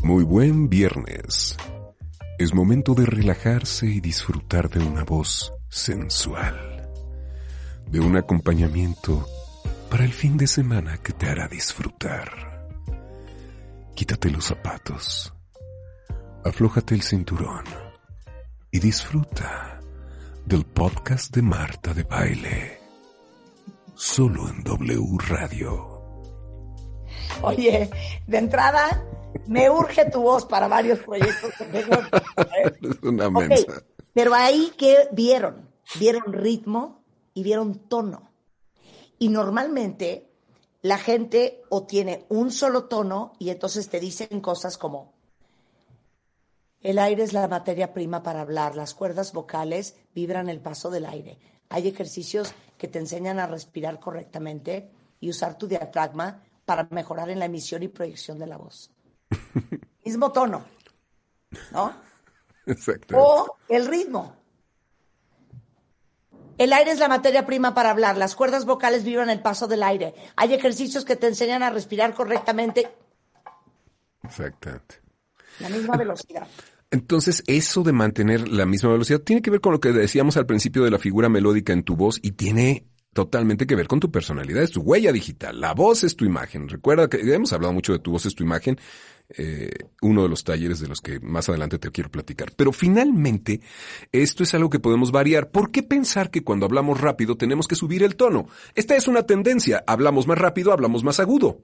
[0.05, 1.57] Muy buen viernes.
[2.41, 6.89] Es momento de relajarse y disfrutar de una voz sensual.
[7.87, 9.29] De un acompañamiento
[9.91, 12.67] para el fin de semana que te hará disfrutar.
[13.95, 15.35] Quítate los zapatos.
[16.43, 17.65] Aflójate el cinturón.
[18.71, 19.83] Y disfruta
[20.47, 22.81] del podcast de Marta de Baile.
[23.95, 25.90] Solo en W Radio.
[27.43, 27.91] Oye,
[28.27, 29.05] de entrada,
[29.47, 31.97] me urge tu voz para varios proyectos tengo.
[32.83, 33.83] Es una mensa.
[34.13, 38.31] pero ahí que vieron, vieron ritmo y vieron tono.
[39.19, 40.31] Y normalmente
[40.83, 45.13] la gente o tiene un solo tono y entonces te dicen cosas como
[46.83, 51.05] el aire es la materia prima para hablar, las cuerdas vocales vibran el paso del
[51.05, 51.39] aire.
[51.69, 57.41] Hay ejercicios que te enseñan a respirar correctamente y usar tu diafragma para mejorar en
[57.41, 58.93] la emisión y proyección de la voz.
[60.05, 60.65] Mismo tono,
[61.73, 61.93] ¿no?
[62.65, 63.17] Exacto.
[63.19, 64.37] O el ritmo.
[66.59, 68.17] El aire es la materia prima para hablar.
[68.17, 70.15] Las cuerdas vocales vibran el paso del aire.
[70.37, 72.89] Hay ejercicios que te enseñan a respirar correctamente
[74.23, 75.01] Exactamente.
[75.59, 76.47] la misma velocidad.
[76.93, 80.47] Entonces, eso de mantener la misma velocidad tiene que ver con lo que decíamos al
[80.47, 84.11] principio de la figura melódica en tu voz y tiene totalmente que ver con tu
[84.11, 85.61] personalidad, es tu huella digital.
[85.61, 86.69] La voz es tu imagen.
[86.69, 88.79] Recuerda que hemos hablado mucho de tu voz es tu imagen,
[89.37, 89.71] eh,
[90.03, 92.53] uno de los talleres de los que más adelante te quiero platicar.
[92.57, 93.61] Pero finalmente,
[94.13, 95.51] esto es algo que podemos variar.
[95.51, 98.49] ¿Por qué pensar que cuando hablamos rápido tenemos que subir el tono?
[98.75, 99.85] Esta es una tendencia.
[99.87, 101.63] Hablamos más rápido, hablamos más agudo.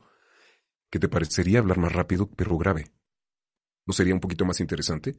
[0.91, 2.93] ¿Qué te parecería hablar más rápido, pero grave?
[3.87, 5.17] ¿No sería un poquito más interesante?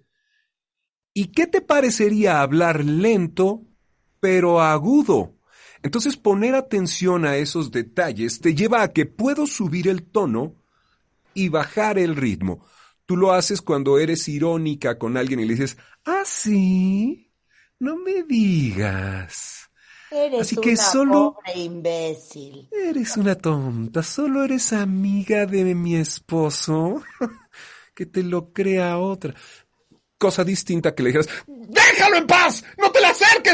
[1.13, 3.63] ¿Y qué te parecería hablar lento,
[4.20, 5.37] pero agudo?
[5.84, 10.56] Entonces poner atención a esos detalles te lleva a que puedo subir el tono
[11.34, 12.66] y bajar el ritmo.
[13.06, 17.32] Tú lo haces cuando eres irónica con alguien y le dices, ¿ah, sí?
[17.80, 19.70] No me digas.
[20.10, 22.68] Eres Así que una solo- pobre imbécil.
[22.72, 27.04] Eres una tonta, solo eres amiga de mi esposo.
[27.94, 29.34] que te lo crea otra.
[30.18, 32.87] Cosa distinta que le dijeras, déjalo en paz, no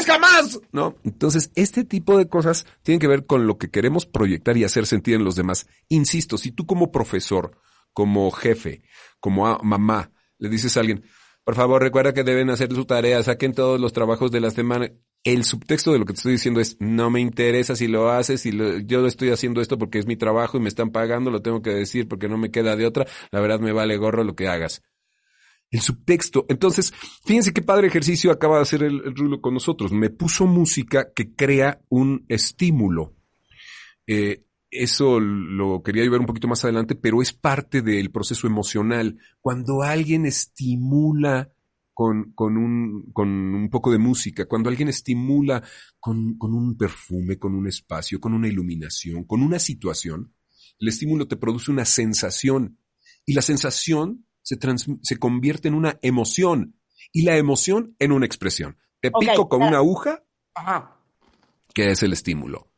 [0.06, 0.60] jamás.
[0.72, 4.64] No, entonces este tipo de cosas tienen que ver con lo que queremos proyectar y
[4.64, 5.68] hacer sentir en los demás.
[5.90, 7.58] Insisto, si tú como profesor,
[7.94, 8.84] como jefe,
[9.20, 11.04] como mamá, le dices a alguien,
[11.44, 14.92] por favor recuerda que deben hacer su tarea, saquen todos los trabajos de la semana.
[15.26, 18.42] el subtexto de lo que te estoy diciendo es, no me interesa si lo haces,
[18.42, 21.42] si lo- yo estoy haciendo esto porque es mi trabajo y me están pagando, lo
[21.42, 24.36] tengo que decir porque no me queda de otra, la verdad me vale gorro lo
[24.36, 24.82] que hagas.
[25.74, 26.46] El subtexto.
[26.50, 26.94] Entonces,
[27.26, 29.92] fíjense qué padre ejercicio acaba de hacer el, Rulo con nosotros.
[29.92, 33.16] Me puso música que crea un estímulo.
[34.06, 39.18] Eh, eso lo quería ver un poquito más adelante, pero es parte del proceso emocional.
[39.42, 41.52] Cuando alguien estimula
[41.96, 45.64] con, con, un, con un poco de música, cuando alguien estimula
[46.00, 50.36] con, con un perfume, con un espacio, con una iluminación, con una situación,
[50.80, 52.78] el estímulo te produce una sensación
[53.26, 56.80] y la sensación se, trans- se convierte en una emoción
[57.12, 58.78] y la emoción en una expresión.
[59.02, 60.98] Te pico con una aguja, Ajá.
[61.74, 62.70] que es el estímulo.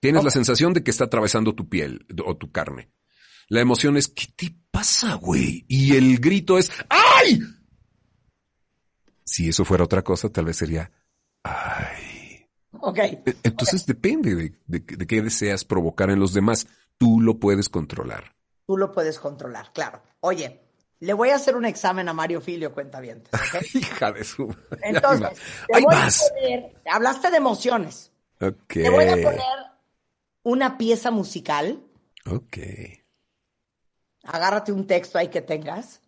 [0.00, 2.90] Tienes la sensación de que está atravesando tu piel o tu carne.
[3.48, 5.64] La emoción es, ¿qué te pasa, güey?
[5.68, 7.40] Y el grito es, ¡ay!
[9.24, 10.90] Si eso fuera otra cosa, tal vez sería,
[11.42, 12.46] ¡ay!
[12.72, 12.98] Ok.
[12.98, 16.66] E- Entonces depende de, de- de qué deseas provocar en los demás.
[16.98, 18.34] Tú lo puedes controlar.
[18.66, 20.02] Tú lo puedes controlar, claro.
[20.20, 20.60] Oye,
[21.00, 23.22] le voy a hacer un examen a Mario Filio, cuenta bien.
[23.74, 24.54] Hija de su...
[24.82, 26.30] Entonces, te ¡Ahí voy a vas!
[26.30, 28.12] poner, hablaste de emociones.
[28.40, 28.68] Ok.
[28.68, 29.42] Te voy a poner
[30.42, 31.82] una pieza musical.
[32.26, 32.58] Ok.
[34.24, 36.02] Agárrate un texto ahí que tengas.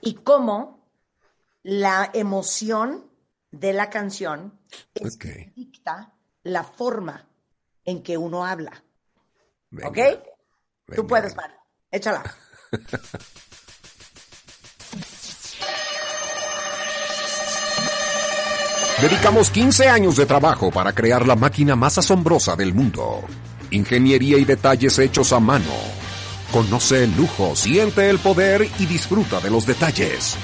[0.00, 0.88] Y cómo
[1.62, 3.10] la emoción
[3.50, 4.58] de la canción
[4.94, 5.18] es
[5.54, 7.28] dicta la forma
[7.84, 8.84] en que uno habla.
[9.70, 9.98] Venga, ¿Ok?
[10.94, 11.56] Tú puedes, Mario.
[11.90, 12.22] Échala.
[19.00, 23.22] Dedicamos 15 años de trabajo para crear la máquina más asombrosa del mundo.
[23.70, 25.72] Ingeniería y detalles hechos a mano.
[26.52, 30.36] Conoce el lujo, siente el poder y disfruta de los detalles.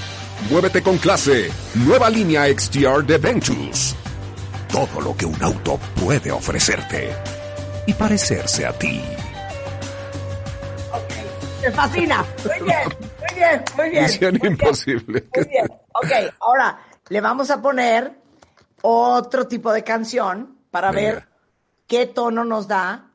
[0.51, 1.51] Muévete con clase.
[1.75, 3.95] Nueva línea XTR de Ventus.
[4.71, 7.13] Todo lo que un auto puede ofrecerte.
[7.87, 9.03] Y parecerse a ti.
[11.67, 12.25] Me fascina.
[12.45, 14.03] Muy bien, muy bien, muy bien.
[14.05, 15.29] Misión muy bien, imposible.
[15.35, 15.67] Muy bien.
[15.95, 18.13] Ok, ahora le vamos a poner
[18.83, 21.13] otro tipo de canción para Venga.
[21.13, 21.29] ver
[21.89, 23.11] qué tono nos da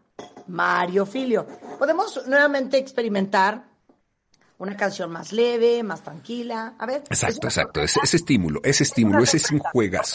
[0.48, 1.48] Mario Filio.
[1.80, 3.64] Podemos nuevamente experimentar
[4.58, 6.74] una canción más leve, más tranquila.
[6.78, 7.04] A ver.
[7.10, 7.82] Exacto, ¿es una exacto.
[7.82, 10.14] Ese, ese estímulo, ese estímulo, ese es un juegas.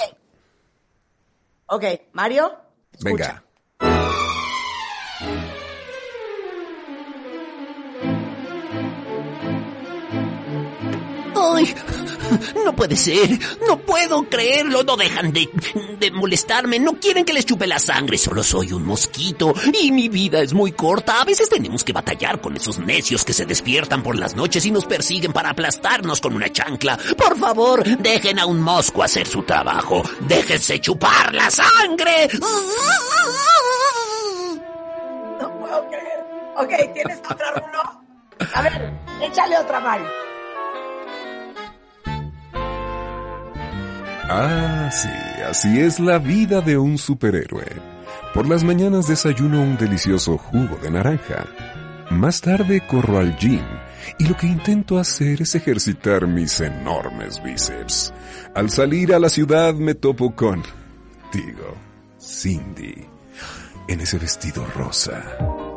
[1.68, 2.53] Ok, Mario.
[2.92, 3.03] escucha.
[3.03, 3.45] Venga.
[12.64, 13.38] No puede ser.
[13.66, 14.82] No puedo creerlo.
[14.82, 15.48] No dejan de,
[16.12, 16.78] molestarme.
[16.78, 18.18] No quieren que les chupe la sangre.
[18.18, 19.54] Solo soy un mosquito.
[19.80, 21.20] Y mi vida es muy corta.
[21.20, 24.70] A veces tenemos que batallar con esos necios que se despiertan por las noches y
[24.70, 26.98] nos persiguen para aplastarnos con una chancla.
[27.16, 30.02] Por favor, dejen a un mosco hacer su trabajo.
[30.20, 32.28] Déjense chupar la sangre.
[35.38, 36.24] No puedo creer.
[36.56, 38.02] Ok, ¿tienes otra, Rulo?
[38.54, 38.92] A ver,
[39.22, 40.08] échale otra, Mario.
[44.28, 45.08] Ah, sí,
[45.48, 47.66] así es la vida de un superhéroe.
[48.34, 51.46] Por las mañanas desayuno un delicioso jugo de naranja.
[52.10, 53.62] Más tarde corro al gym
[54.18, 58.12] y lo que intento hacer es ejercitar mis enormes bíceps.
[58.54, 60.62] Al salir a la ciudad me topo con,
[61.32, 61.76] digo,
[62.20, 63.06] Cindy,
[63.86, 65.22] en ese vestido rosa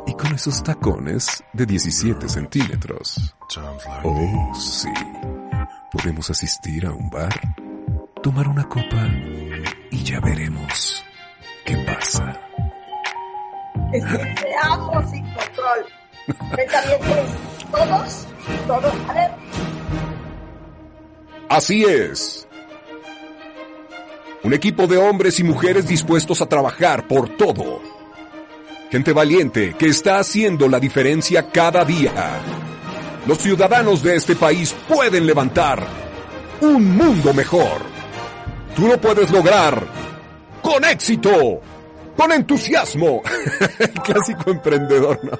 [0.08, 3.32] y con esos tacones de 17 centímetros.
[4.02, 4.88] Oh, sí.
[5.92, 7.69] Podemos asistir a un bar
[8.22, 9.08] tomar una copa
[9.90, 11.02] y ya veremos
[11.64, 12.38] qué pasa.
[13.92, 15.86] Es que te amo sin control.
[17.70, 18.26] Todos,
[18.66, 18.94] todos.
[19.08, 19.30] A ver,
[21.48, 22.46] Así es.
[24.42, 27.80] Un equipo de hombres y mujeres dispuestos a trabajar por todo.
[28.90, 32.12] Gente valiente que está haciendo la diferencia cada día.
[33.26, 35.86] Los ciudadanos de este país pueden levantar
[36.60, 37.99] un mundo mejor.
[38.76, 39.86] Tú lo puedes lograr
[40.62, 41.60] con éxito,
[42.16, 43.22] con entusiasmo.
[43.78, 45.38] El clásico emprendedor, ¿no?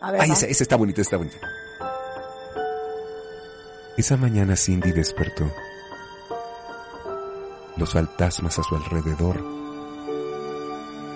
[0.00, 0.20] a ver.
[0.20, 0.34] Ay, va.
[0.34, 1.38] esa, esa está bonita, está bonita.
[3.96, 5.50] Esa mañana Cindy despertó.
[7.76, 9.42] Los fantasmas a su alrededor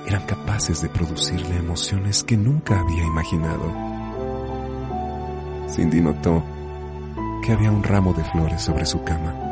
[0.07, 3.73] eran capaces de producirle emociones que nunca había imaginado.
[5.69, 6.45] Cindy notó
[7.45, 9.46] que había un ramo de flores sobre su cama.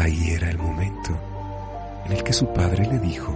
[0.00, 1.10] Ahí era el momento
[2.06, 3.34] en el que su padre le dijo,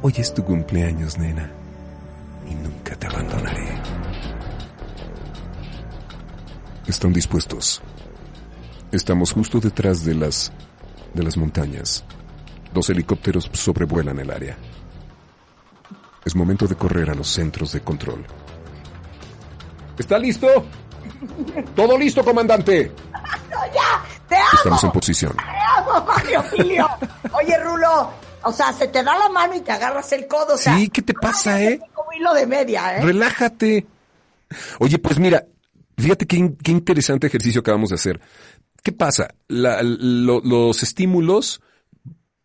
[0.00, 1.50] Hoy es tu cumpleaños, nena,
[2.50, 3.68] y nunca te abandonaré.
[6.86, 7.82] ¿Están dispuestos?
[8.92, 10.50] Estamos justo detrás de las
[11.12, 12.02] de las montañas,
[12.72, 14.56] dos helicópteros sobrevuelan el área.
[16.24, 18.24] Es momento de correr a los centros de control.
[19.98, 20.48] ¿Está listo?
[21.76, 22.90] Todo listo, comandante.
[23.74, 24.13] ¡Ya!
[24.34, 24.48] ¡Te amo!
[24.54, 25.36] Estamos en posición.
[25.36, 25.42] ¡Te
[25.80, 26.88] amo, Mario Filio!
[27.32, 28.10] Oye, Rulo,
[28.42, 30.54] o sea, se te da la mano y te agarras el codo.
[30.54, 31.80] O sea, Sí, ¿qué te pasa, eh?
[31.94, 33.02] Como hilo de media, ¿eh?
[33.02, 33.86] Relájate.
[34.78, 35.44] Oye, pues mira,
[35.96, 38.20] fíjate qué, in- qué interesante ejercicio acabamos de hacer.
[38.82, 39.28] ¿Qué pasa?
[39.48, 41.60] La- lo- los estímulos,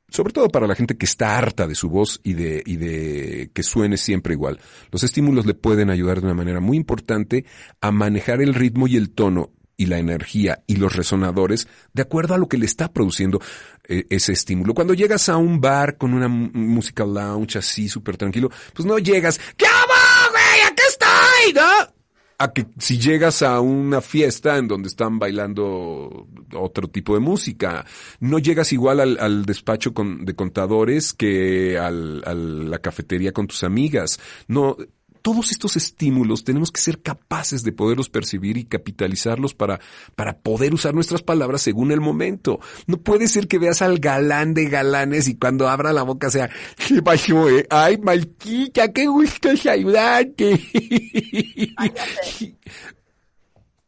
[0.07, 3.51] sobre todo para la gente que está harta de su voz y de, y de
[3.53, 4.59] que suene siempre igual,
[4.91, 7.45] los estímulos le pueden ayudar de una manera muy importante
[7.81, 12.33] a manejar el ritmo y el tono y la energía y los resonadores de acuerdo
[12.35, 13.39] a lo que le está produciendo
[13.87, 14.73] eh, ese estímulo.
[14.75, 19.39] Cuando llegas a un bar con una música lounge así súper tranquilo, pues no llegas,
[19.57, 20.67] ¿qué hago, güey?
[20.69, 21.53] ¡Aquí estoy!
[21.55, 21.93] ¿No?
[22.41, 27.85] A que si llegas a una fiesta en donde están bailando otro tipo de música,
[28.21, 33.47] no llegas igual al, al despacho con- de contadores que al- a la cafetería con
[33.47, 34.19] tus amigas.
[34.47, 34.77] No,
[35.21, 39.79] todos estos estímulos tenemos que ser capaces de poderlos percibir y capitalizarlos para,
[40.15, 42.59] para poder usar nuestras palabras según el momento.
[42.87, 46.49] No puede ser que veas al galán de galanes y cuando abra la boca sea,
[46.87, 47.67] ¿qué pasó, eh?
[47.69, 50.59] Ay, Malquita, qué gusto saludarte.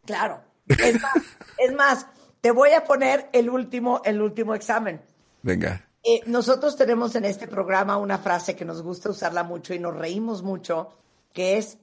[0.06, 0.42] Claro.
[0.68, 1.18] Es más,
[1.58, 2.08] es más,
[2.42, 5.02] te voy a poner el último, el último examen.
[5.42, 5.88] Venga.
[6.04, 9.96] Eh, nosotros tenemos en este programa una frase que nos gusta usarla mucho y nos
[9.96, 10.98] reímos mucho,
[11.34, 11.78] que es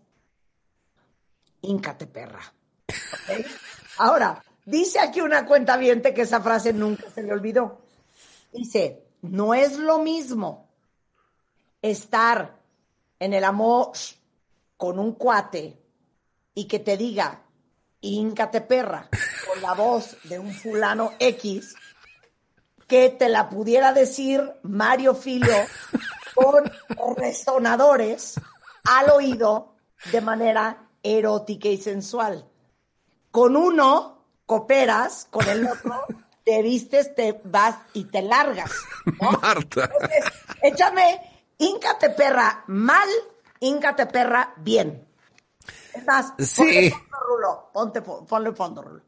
[1.63, 2.41] Íncate perra.
[3.99, 7.81] Ahora, dice aquí una cuenta que esa frase nunca se le olvidó.
[8.53, 10.69] Dice, no es lo mismo
[11.83, 12.57] estar
[13.19, 13.93] en el amor
[14.77, 15.77] con un cuate
[16.55, 17.43] y que te diga,
[18.01, 19.09] Íncate perra,
[19.47, 21.75] con la voz de un fulano X,
[22.87, 25.57] que te la pudiera decir Mario Filio
[26.35, 26.71] con
[27.17, 28.41] resonadores
[28.89, 29.75] al oído
[30.13, 32.49] de manera erótica y sensual.
[33.31, 36.05] Con uno cooperas, con el otro
[36.45, 38.71] te vistes, te vas y te largas.
[39.21, 39.31] ¿no?
[39.43, 39.85] Marta.
[39.93, 40.25] Entonces,
[40.63, 41.21] échame,
[41.59, 43.09] íncate perra mal,
[43.61, 45.07] íncate perra bien.
[45.93, 46.57] Es más, Sí.
[46.63, 49.03] ponle fondo, Rulo, ponte, ponle fondo, Rulo.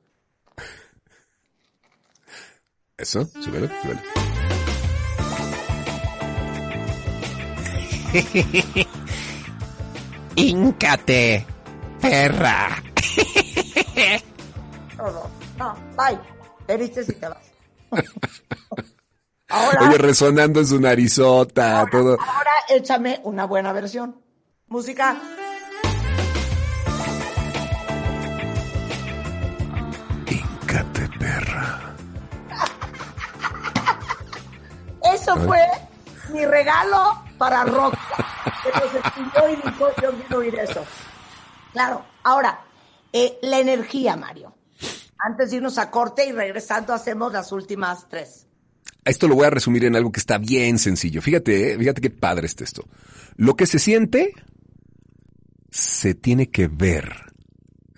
[2.98, 4.00] Eso, súbelo, súbelo.
[10.40, 11.46] Híncate,
[12.00, 12.82] perra.
[14.96, 15.30] Todo.
[15.58, 16.18] No, bye.
[16.66, 17.38] Te vistes y te vas.
[19.48, 22.12] Ahora, Oye, resonando en su narizota, todo.
[22.12, 24.14] ahora échame una buena versión.
[24.68, 25.16] Música.
[30.28, 31.94] Íncate, perra.
[35.14, 35.60] Eso fue
[36.30, 37.94] mi regalo para Rock.
[38.62, 40.84] Que nos escuchó y yo quiero oír eso.
[41.72, 42.04] Claro.
[42.22, 42.60] Ahora,
[43.12, 44.54] eh, la energía, Mario.
[45.18, 48.46] Antes de irnos a corte y regresando hacemos las últimas tres.
[49.04, 51.22] Esto lo voy a resumir en algo que está bien sencillo.
[51.22, 52.84] Fíjate, eh, fíjate qué padre está esto.
[53.36, 54.34] Lo que se siente
[55.70, 57.10] se tiene que ver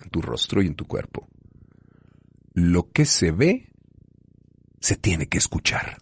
[0.01, 1.27] en tu rostro y en tu cuerpo.
[2.53, 3.69] Lo que se ve
[4.79, 5.97] se tiene que escuchar.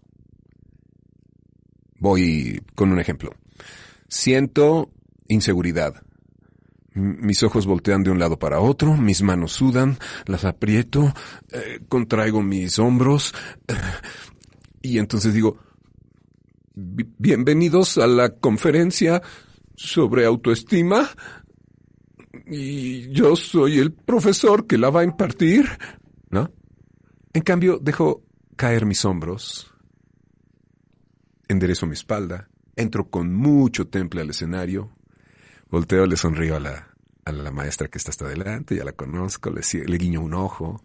[2.01, 3.29] Voy con un ejemplo.
[4.09, 4.91] Siento
[5.27, 6.03] inseguridad.
[6.95, 11.13] Mis ojos voltean de un lado para otro, mis manos sudan, las aprieto,
[11.51, 13.33] eh, contraigo mis hombros.
[13.67, 13.73] eh,
[14.81, 15.59] y entonces digo,
[16.73, 19.21] "Bi- bienvenidos a la conferencia
[19.75, 21.07] sobre autoestima.
[22.47, 25.65] Y yo soy el profesor que la va a impartir,
[26.31, 26.49] ¿no?
[27.33, 28.23] En cambio, dejo
[28.57, 29.70] caer mis hombros,
[31.51, 34.91] enderezo mi espalda, entro con mucho temple al escenario,
[35.69, 36.87] volteo, le sonrío a la,
[37.25, 40.81] a la maestra que está hasta adelante, ya la conozco, le, guiño un ojo,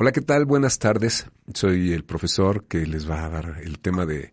[0.00, 0.44] Hola, ¿qué tal?
[0.44, 1.26] Buenas tardes.
[1.52, 4.32] Soy el profesor que les va a dar el tema de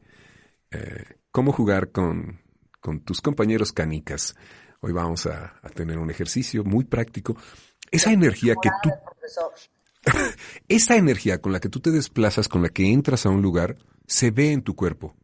[0.69, 2.39] eh, cómo jugar con,
[2.80, 4.36] con tus compañeros canicas.
[4.82, 7.36] Hoy vamos a, a tener un ejercicio muy práctico.
[7.89, 8.91] Esa energía que tú,
[10.67, 13.76] esa energía con la que tú te desplazas, con la que entras a un lugar,
[14.07, 15.15] se ve en tu cuerpo.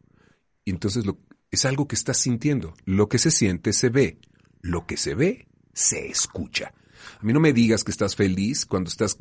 [0.66, 1.18] Y entonces lo,
[1.50, 2.74] es algo que estás sintiendo.
[2.86, 4.20] Lo que se siente se ve.
[4.62, 6.74] Lo que se ve se escucha.
[7.20, 9.18] A mí no me digas que estás feliz cuando estás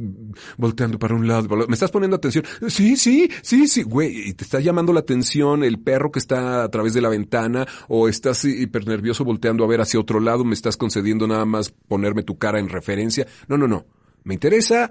[0.56, 1.48] volteando para un lado.
[1.66, 2.44] Me estás poniendo atención.
[2.68, 4.28] Sí, sí, sí, sí, güey.
[4.28, 7.66] Y te está llamando la atención el perro que está a través de la ventana
[7.88, 10.44] o estás hiper nervioso volteando a ver hacia otro lado.
[10.44, 13.26] Me estás concediendo nada más ponerme tu cara en referencia.
[13.48, 13.86] No, no, no.
[14.24, 14.90] Me interesa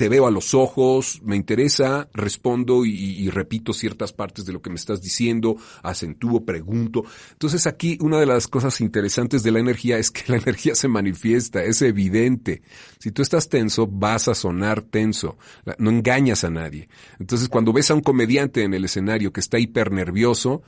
[0.00, 4.70] te veo a los ojos, me interesa, respondo y, repito ciertas partes de lo que
[4.70, 7.04] me estás diciendo, acentúo, pregunto.
[7.32, 10.88] Entonces aquí una de las cosas interesantes de la energía es que la energía se
[10.88, 12.62] manifiesta, es evidente.
[12.98, 15.36] Si tú estás tenso, vas a sonar tenso.
[15.76, 16.88] No engañas a nadie.
[17.18, 20.62] Entonces cuando ves a un comediante en el escenario que está hiper nervioso,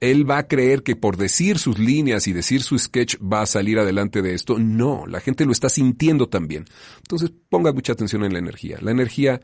[0.00, 3.46] él va a creer que por decir sus líneas y decir su sketch va a
[3.46, 4.58] salir adelante de esto.
[4.58, 6.66] No, la gente lo está sintiendo también.
[6.98, 8.78] Entonces ponga mucha atención en la energía.
[8.80, 9.40] La energía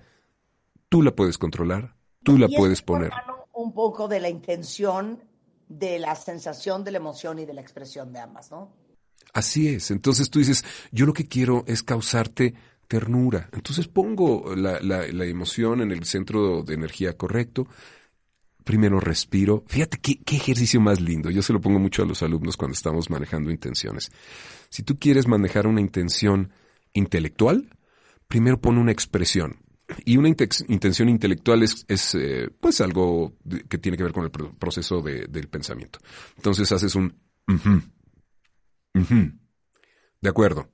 [0.88, 3.10] tú la puedes controlar, tú la puedes poner.
[3.52, 5.22] Un poco de la intención,
[5.68, 8.72] de la sensación, de la emoción y de la expresión de ambas, ¿no?
[9.32, 9.90] Así es.
[9.90, 12.54] Entonces tú dices, yo lo que quiero es causarte
[12.86, 13.48] ternura.
[13.52, 17.66] Entonces pongo la, la, la emoción en el centro de energía correcto
[18.64, 19.62] primero respiro.
[19.68, 21.30] Fíjate qué, ejercicio más lindo.
[21.30, 24.10] Yo se lo pongo mucho a los alumnos cuando estamos manejando intenciones.
[24.70, 26.50] Si tú quieres manejar una intención
[26.92, 27.70] intelectual,
[28.26, 29.60] primero pon una expresión.
[30.06, 33.36] Y una intención intelectual es, eh, pues algo
[33.68, 35.98] que tiene que ver con el proceso de, del pensamiento.
[36.36, 37.14] Entonces haces un
[40.20, 40.70] de acuerdo,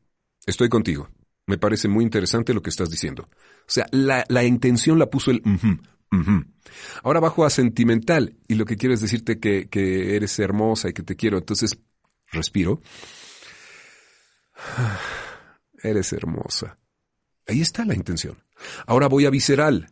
[0.47, 1.09] estoy contigo.
[1.47, 3.29] Me parece muy interesante lo que estás diciendo.
[3.33, 5.43] O sea, la, la intención la puso el
[7.03, 9.69] Ahora bajo a sentimental y lo que quiero es decirte que,
[10.17, 11.39] eres hermosa y que te quiero.
[11.39, 11.79] Entonces,
[12.31, 12.81] respiro.
[15.83, 16.79] Eres hermosa.
[17.47, 18.37] Ahí está la intención.
[18.87, 19.89] Ahora voy a visceral.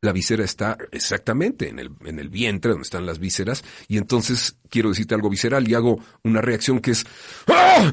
[0.00, 4.58] La víscera está exactamente en el, en el vientre, donde están las vísceras, y entonces
[4.68, 7.06] quiero decirte algo visceral y hago una reacción que es
[7.48, 7.90] ¡Ah!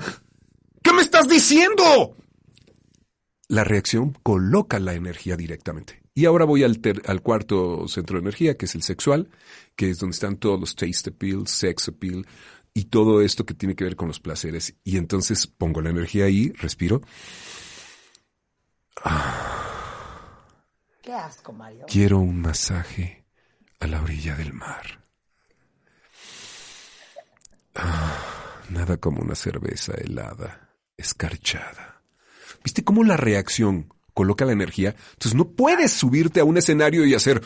[0.83, 2.17] ¿Qué me estás diciendo?
[3.47, 6.00] La reacción coloca la energía directamente.
[6.13, 9.29] Y ahora voy al, al cuarto centro de energía, que es el sexual,
[9.75, 12.25] que es donde están todos los taste appeal, sex appeal
[12.73, 14.75] y todo esto que tiene que ver con los placeres.
[14.83, 17.01] Y entonces pongo la energía ahí, respiro.
[21.01, 21.85] Qué asco, Mario.
[21.87, 23.25] Quiero un masaje
[23.79, 25.03] a la orilla del mar.
[27.75, 32.01] Ah, nada como una cerveza helada, escarchada.
[32.63, 34.95] ¿Viste cómo la reacción coloca la energía.
[35.13, 37.41] Entonces no puedes subirte a un escenario y hacer...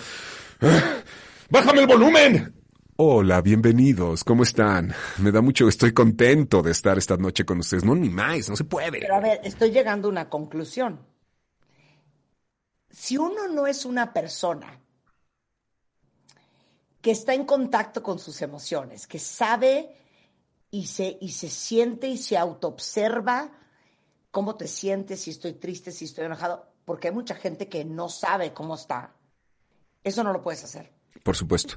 [0.62, 1.04] ¡Ah!
[1.50, 2.54] ¡Bájame el volumen!
[2.98, 4.94] Hola, bienvenidos, ¿cómo están?
[5.18, 7.84] Me da mucho, estoy contento de estar esta noche con ustedes.
[7.84, 9.00] No, ni más, no se puede.
[9.02, 11.06] Pero a ver, estoy llegando a una conclusión.
[12.90, 14.80] Si uno no es una persona
[17.02, 19.94] que está en contacto con sus emociones, que sabe
[20.72, 23.52] y se, y se siente y se autoobserva
[24.36, 28.10] cómo te sientes, si estoy triste, si estoy enojado, porque hay mucha gente que no
[28.10, 29.16] sabe cómo está.
[30.04, 30.92] Eso no lo puedes hacer.
[31.24, 31.76] Por supuesto.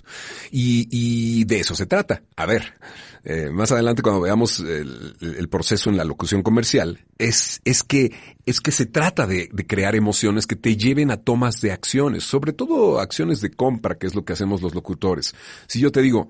[0.51, 2.25] Y, de eso se trata.
[2.35, 2.75] A ver,
[3.23, 8.11] eh, más adelante cuando veamos el, proceso en la locución comercial, es, es, que,
[8.45, 12.25] es que se trata de, de, crear emociones que te lleven a tomas de acciones,
[12.25, 15.33] sobre todo acciones de compra, que es lo que hacemos los locutores.
[15.69, 16.29] Si yo te digo,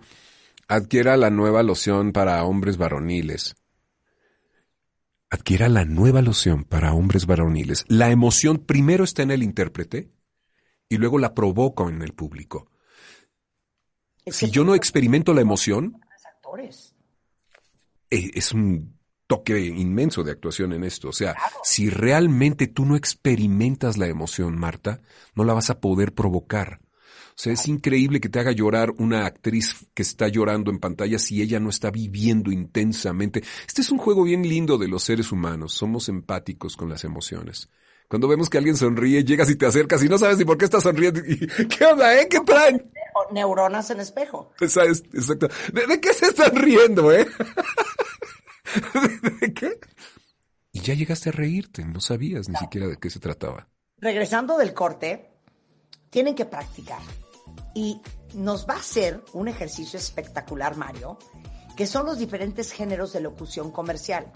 [0.68, 3.54] adquiera la nueva loción para hombres varoniles,
[5.30, 10.10] adquiera la nueva loción para hombres varoniles, la emoción primero está en el intérprete
[10.88, 12.70] y luego la provoco en el público.
[14.26, 16.00] si yo no experimento la emoción,
[18.10, 21.10] eh, es un toque inmenso de actuación en esto.
[21.10, 25.00] O sea, si realmente tú no experimentas la emoción, Marta,
[25.34, 26.80] no la vas a poder provocar.
[27.38, 31.20] O sea, es increíble que te haga llorar una actriz que está llorando en pantalla
[31.20, 33.44] si ella no está viviendo intensamente.
[33.64, 35.72] Este es un juego bien lindo de los seres humanos.
[35.72, 37.70] Somos empáticos con las emociones.
[38.08, 40.64] Cuando vemos que alguien sonríe, llegas y te acercas y no sabes ni por qué
[40.64, 41.22] está sonriendo.
[41.78, 42.26] ¿Qué onda, eh?
[42.28, 42.90] ¿Qué traen?
[43.30, 44.50] Neuronas en espejo.
[44.60, 45.48] Exacto.
[45.72, 47.28] ¿De, qué se están riendo, eh?
[49.40, 49.78] ¿De qué?
[50.72, 53.68] Y ya llegaste a reírte, no sabías ni siquiera de qué se trataba.
[53.98, 55.30] Regresando del corte,
[56.10, 56.98] tienen que practicar
[57.74, 58.00] y
[58.34, 61.18] nos va a hacer un ejercicio espectacular, Mario,
[61.76, 64.32] que son los diferentes géneros de locución comercial,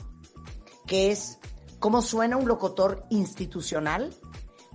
[0.86, 1.38] que es
[1.78, 4.14] cómo suena un locutor institucional,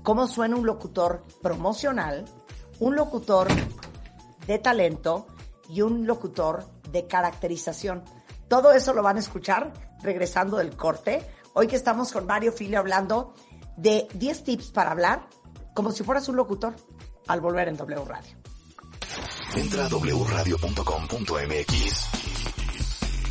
[0.04, 2.26] cómo suena un locutor promocional,
[2.80, 3.48] un locutor
[4.46, 5.28] de talento
[5.70, 8.04] y un locutor de caracterización.
[8.48, 11.26] Todo eso lo van a escuchar regresando del corte.
[11.54, 13.34] Hoy que estamos con Mario Filio hablando
[13.76, 15.28] de 10 tips para hablar
[15.74, 16.76] como si fueras un locutor
[17.28, 18.37] al volver en W Radio.
[19.56, 20.60] Entra a wradio.com.mx.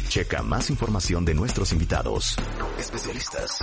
[0.09, 2.37] Checa más información de nuestros invitados,
[2.79, 3.59] especialistas,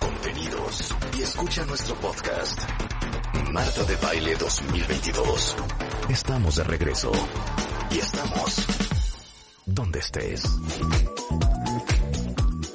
[0.00, 2.58] contenidos y escucha nuestro podcast.
[3.52, 5.56] Marta de Baile 2022.
[6.10, 7.12] Estamos de regreso
[7.90, 8.66] y estamos
[9.66, 10.42] donde estés.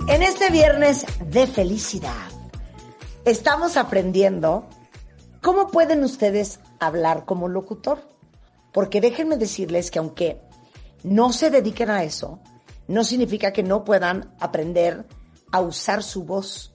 [0.07, 2.32] En este viernes de felicidad,
[3.25, 4.67] estamos aprendiendo
[5.47, 7.99] ¿Cómo pueden ustedes hablar como locutor?
[8.72, 10.41] Porque déjenme decirles que aunque
[11.03, 12.39] no se dediquen a eso,
[12.88, 15.05] no significa que no puedan aprender
[15.51, 16.74] a usar su voz,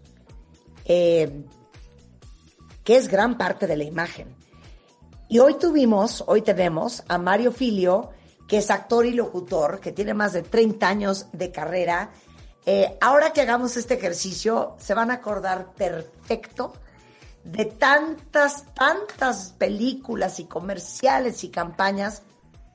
[0.84, 1.45] eh,
[2.84, 4.34] que es gran parte de la imagen.
[5.28, 8.11] Y hoy tuvimos, hoy tenemos a Mario Filio,
[8.47, 12.11] que es actor y locutor, que tiene más de 30 años de carrera.
[12.66, 16.74] Eh, ahora que hagamos este ejercicio, se van a acordar perfecto
[17.45, 22.22] de tantas, tantas películas y comerciales y campañas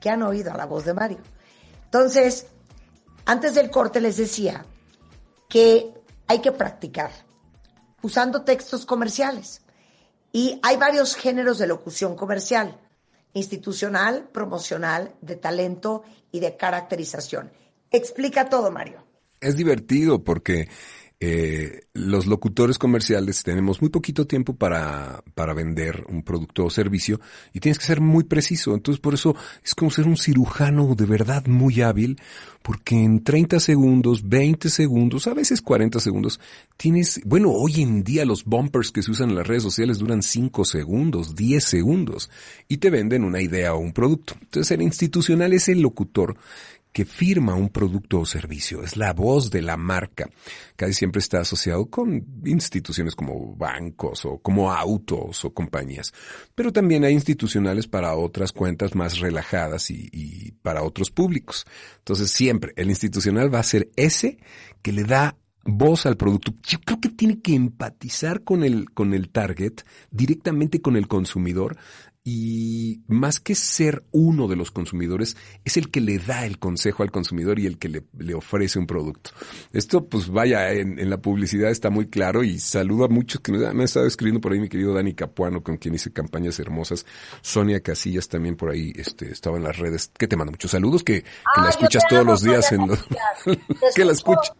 [0.00, 1.18] que han oído a la voz de Mario.
[1.84, 2.46] Entonces,
[3.24, 4.64] antes del corte les decía
[5.48, 5.92] que
[6.26, 7.10] hay que practicar
[8.02, 9.62] usando textos comerciales.
[10.32, 12.78] Y hay varios géneros de locución comercial,
[13.32, 17.50] institucional, promocional, de talento y de caracterización.
[17.90, 19.04] Explica todo, Mario.
[19.40, 20.68] Es divertido porque
[21.20, 27.20] eh, los locutores comerciales tenemos muy poquito tiempo para, para vender un producto o servicio
[27.52, 28.72] y tienes que ser muy preciso.
[28.72, 32.20] Entonces por eso es como ser un cirujano de verdad muy hábil
[32.62, 36.38] porque en 30 segundos, 20 segundos, a veces 40 segundos,
[36.76, 40.22] tienes, bueno, hoy en día los bumpers que se usan en las redes sociales duran
[40.22, 42.30] 5 segundos, 10 segundos
[42.68, 44.34] y te venden una idea o un producto.
[44.40, 46.36] Entonces el institucional es el locutor
[46.92, 50.28] que firma un producto o servicio, es la voz de la marca.
[50.76, 56.12] Casi siempre está asociado con instituciones como bancos o como autos o compañías.
[56.54, 61.66] Pero también hay institucionales para otras cuentas más relajadas y, para otros públicos.
[61.98, 64.38] Entonces siempre el institucional va a ser ese
[64.82, 66.54] que le da voz al producto.
[66.62, 71.76] Yo creo que tiene que empatizar con el, con el target, directamente con el consumidor,
[72.24, 77.02] y más que ser uno de los consumidores, es el que le da el consejo
[77.02, 79.30] al consumidor y el que le, ofrece un producto.
[79.72, 83.66] Esto, pues vaya, en, la publicidad está muy claro y saludo a muchos que me,
[83.66, 87.06] han estado escribiendo por ahí, mi querido Dani Capuano, con quien hice campañas hermosas.
[87.40, 91.02] Sonia Casillas también por ahí este, estaba en las redes, que te mando muchos saludos,
[91.02, 91.24] que,
[91.56, 92.98] la escuchas todos los días en los...
[93.94, 94.52] que la escuchas.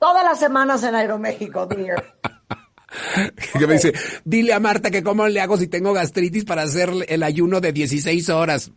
[0.00, 2.16] Todas las semanas en Aeroméxico, dear.
[3.58, 3.92] que me dice,
[4.24, 7.72] dile a Marta que cómo le hago si tengo gastritis para hacer el ayuno de
[7.72, 8.70] 16 horas.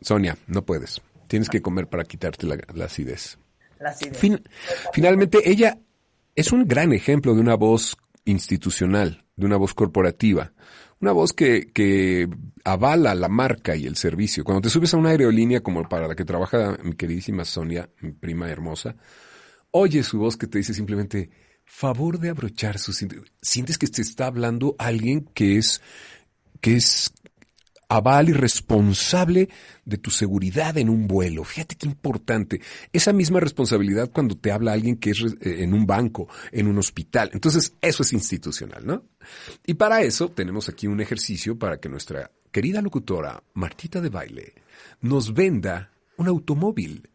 [0.00, 1.00] Sonia, no puedes.
[1.26, 3.38] Tienes que comer para quitarte la, acidez.
[3.78, 4.18] La acidez.
[4.92, 5.78] finalmente, ella
[6.34, 10.52] es un gran ejemplo de una voz institucional, de una voz corporativa.
[11.00, 12.28] Una voz que, que
[12.64, 14.44] avala la marca y el servicio.
[14.44, 18.12] Cuando te subes a una aerolínea como para la que trabaja mi queridísima Sonia, mi
[18.12, 18.96] prima hermosa,
[19.70, 21.30] oye su voz que te dice simplemente,
[21.64, 23.04] favor de abrochar sus
[23.42, 25.80] sientes que te está hablando alguien que es
[26.60, 27.12] que es
[27.88, 29.48] aval y responsable
[29.84, 31.44] de tu seguridad en un vuelo.
[31.44, 32.60] Fíjate qué importante.
[32.92, 36.78] Esa misma responsabilidad cuando te habla alguien que es eh, en un banco, en un
[36.78, 37.30] hospital.
[37.32, 39.04] Entonces, eso es institucional, ¿no?
[39.66, 44.54] Y para eso tenemos aquí un ejercicio para que nuestra querida locutora, Martita de Baile,
[45.00, 47.10] nos venda un automóvil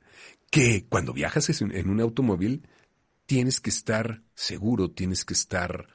[0.51, 2.63] que cuando viajas en un automóvil
[3.25, 5.85] tienes que estar seguro, tienes que estar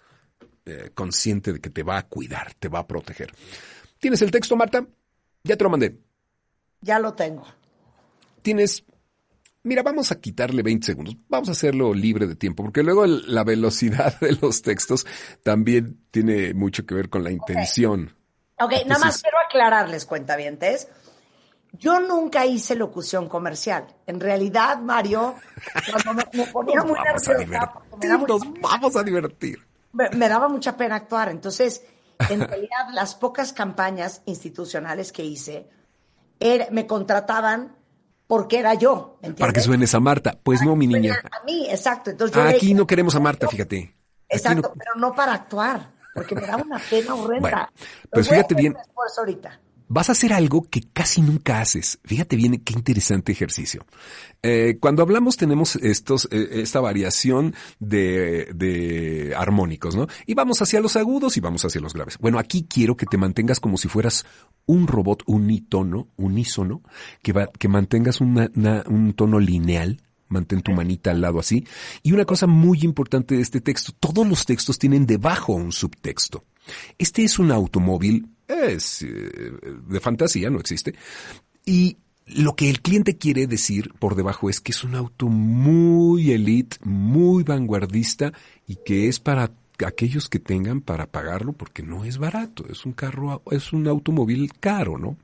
[0.66, 3.32] eh, consciente de que te va a cuidar, te va a proteger.
[3.98, 4.86] ¿Tienes el texto, Marta?
[5.42, 5.98] Ya te lo mandé.
[6.80, 7.46] Ya lo tengo.
[8.42, 8.84] Tienes...
[9.62, 11.16] Mira, vamos a quitarle 20 segundos.
[11.28, 15.06] Vamos a hacerlo libre de tiempo, porque luego la velocidad de los textos
[15.42, 18.14] también tiene mucho que ver con la intención.
[18.58, 20.88] Ok, okay nada más quiero aclararles, cuentavientes.
[21.78, 23.86] Yo nunca hice locución comercial.
[24.06, 25.34] En realidad, Mario,
[25.90, 27.74] cuando me, ponía muy nerviosa,
[28.28, 29.58] nos vamos a divertir.
[29.92, 31.30] Me, daba mucha pena actuar.
[31.30, 31.82] Entonces,
[32.28, 35.68] en realidad, las pocas campañas institucionales que hice,
[36.70, 37.76] me contrataban
[38.26, 39.18] porque era yo.
[39.38, 40.38] Para que suenes a Marta.
[40.42, 41.20] Pues no, mi niña.
[41.30, 42.10] A mí, exacto.
[42.10, 43.96] Entonces, Aquí no queremos a Marta, fíjate.
[44.28, 47.72] Exacto, pero no para actuar, porque me daba una pena horrenda.
[48.10, 48.76] pues fíjate bien.
[49.18, 51.98] ahorita vas a hacer algo que casi nunca haces.
[52.04, 53.86] Fíjate bien qué interesante ejercicio.
[54.42, 60.06] Eh, cuando hablamos tenemos estos, eh, esta variación de, de, armónicos, ¿no?
[60.26, 62.18] Y vamos hacia los agudos y vamos hacia los graves.
[62.18, 64.26] Bueno, aquí quiero que te mantengas como si fueras
[64.66, 66.82] un robot unítono, unísono,
[67.22, 71.66] que, va, que mantengas un tono lineal, mantén tu manita al lado así.
[72.02, 76.44] Y una cosa muy importante de este texto, todos los textos tienen debajo un subtexto.
[76.98, 79.52] Este es un automóvil es eh,
[79.86, 80.94] de fantasía, no existe.
[81.64, 86.30] Y lo que el cliente quiere decir por debajo es que es un auto muy
[86.30, 88.32] elite, muy vanguardista
[88.66, 89.50] y que es para
[89.84, 94.52] aquellos que tengan para pagarlo porque no es barato, es un carro, es un automóvil
[94.58, 95.16] caro, ¿no?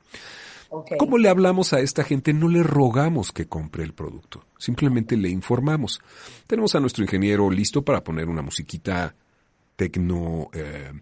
[0.98, 2.32] ¿Cómo le hablamos a esta gente?
[2.32, 6.00] No le rogamos que compre el producto, simplemente le informamos.
[6.46, 9.14] Tenemos a nuestro ingeniero listo para poner una musiquita
[9.74, 10.92] tecno, eh,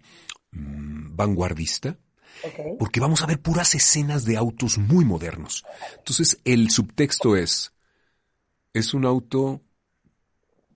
[0.51, 1.97] mm, vanguardista,
[2.77, 5.65] Porque vamos a ver puras escenas de autos muy modernos.
[5.97, 7.73] Entonces, el subtexto es,
[8.73, 9.61] es un auto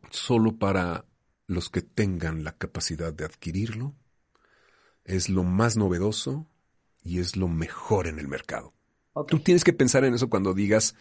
[0.09, 1.05] solo para
[1.47, 3.93] los que tengan la capacidad de adquirirlo,
[5.03, 6.47] es lo más novedoso
[7.03, 8.73] y es lo mejor en el mercado.
[9.27, 10.95] Tú tienes que pensar en eso cuando digas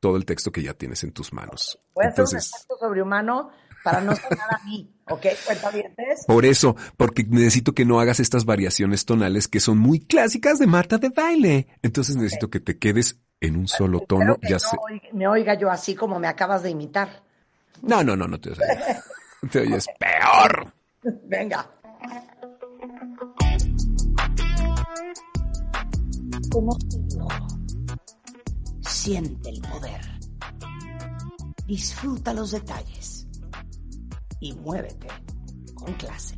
[0.00, 1.78] todo el texto que ya tienes en tus manos.
[1.94, 3.50] Voy a hacer un Entonces, sobrehumano
[3.84, 5.26] para no sonar a mí, ¿ok?
[5.46, 6.24] Cuentavientes.
[6.26, 10.66] por eso, porque necesito que no hagas estas variaciones tonales que son muy clásicas de
[10.66, 11.66] Marta de baile.
[11.82, 14.76] Entonces necesito que te quedes en un solo tono, que ya no sé.
[14.88, 17.22] oiga- me oiga yo así como me acabas de imitar.
[17.82, 18.62] No, no, no, no te oyes.
[19.50, 20.72] Te oyes peor.
[21.24, 21.68] Venga.
[26.50, 26.78] Como
[28.86, 30.00] siente el poder.
[31.66, 33.21] Disfruta los detalles.
[34.42, 35.06] Y muévete
[35.74, 36.36] con clase.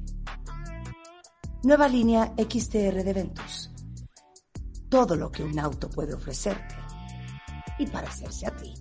[1.62, 3.70] Nueva línea XTR de Ventus.
[4.90, 6.74] Todo lo que un auto puede ofrecerte
[7.78, 8.74] y parecerse a ti.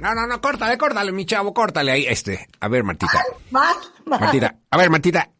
[0.00, 2.06] No, no, no, córtale, córtale, mi chavo, córtale ahí.
[2.06, 3.22] Este, a ver, Martita.
[3.52, 3.76] Más.
[4.06, 5.30] Martita, a ver, Martita.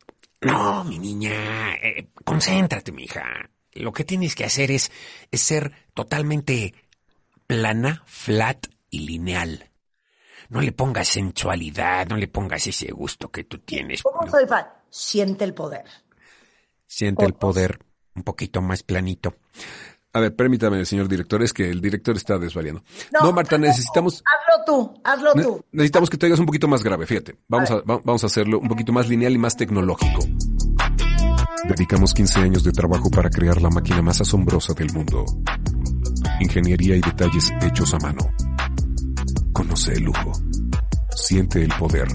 [0.42, 3.50] No, mi niña, eh, concéntrate, mija.
[3.72, 4.92] Lo que tienes que hacer es,
[5.32, 6.72] es ser totalmente
[7.48, 9.67] plana, flat y lineal.
[10.50, 14.02] No le pongas sensualidad, no le pongas ese gusto que tú tienes.
[14.02, 14.30] ¿Cómo No.
[14.30, 14.66] soy fan?
[14.90, 15.84] Siente el poder.
[16.86, 17.78] Siente el poder
[18.14, 19.34] un poquito más planito.
[20.14, 22.82] A ver, permítame, señor director, es que el director está desvariando.
[23.12, 25.64] No, No, Marta, necesitamos, Hazlo tú, hazlo tú.
[25.70, 27.36] necesitamos que te hagas un poquito más grave, fíjate.
[27.46, 30.20] Vamos a, va- vamos a hacerlo un poquito más lineal y más tecnológico.
[31.68, 35.26] Dedicamos 15 años de trabajo para crear la máquina más asombrosa del mundo.
[36.40, 38.30] Ingeniería y detalles hechos a mano.
[39.58, 40.30] Conoce el lujo.
[41.10, 42.06] Siente el poder.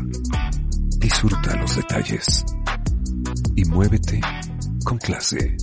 [0.98, 2.46] Disfruta los detalles.
[3.58, 4.22] Y muévete
[4.86, 5.58] con clase.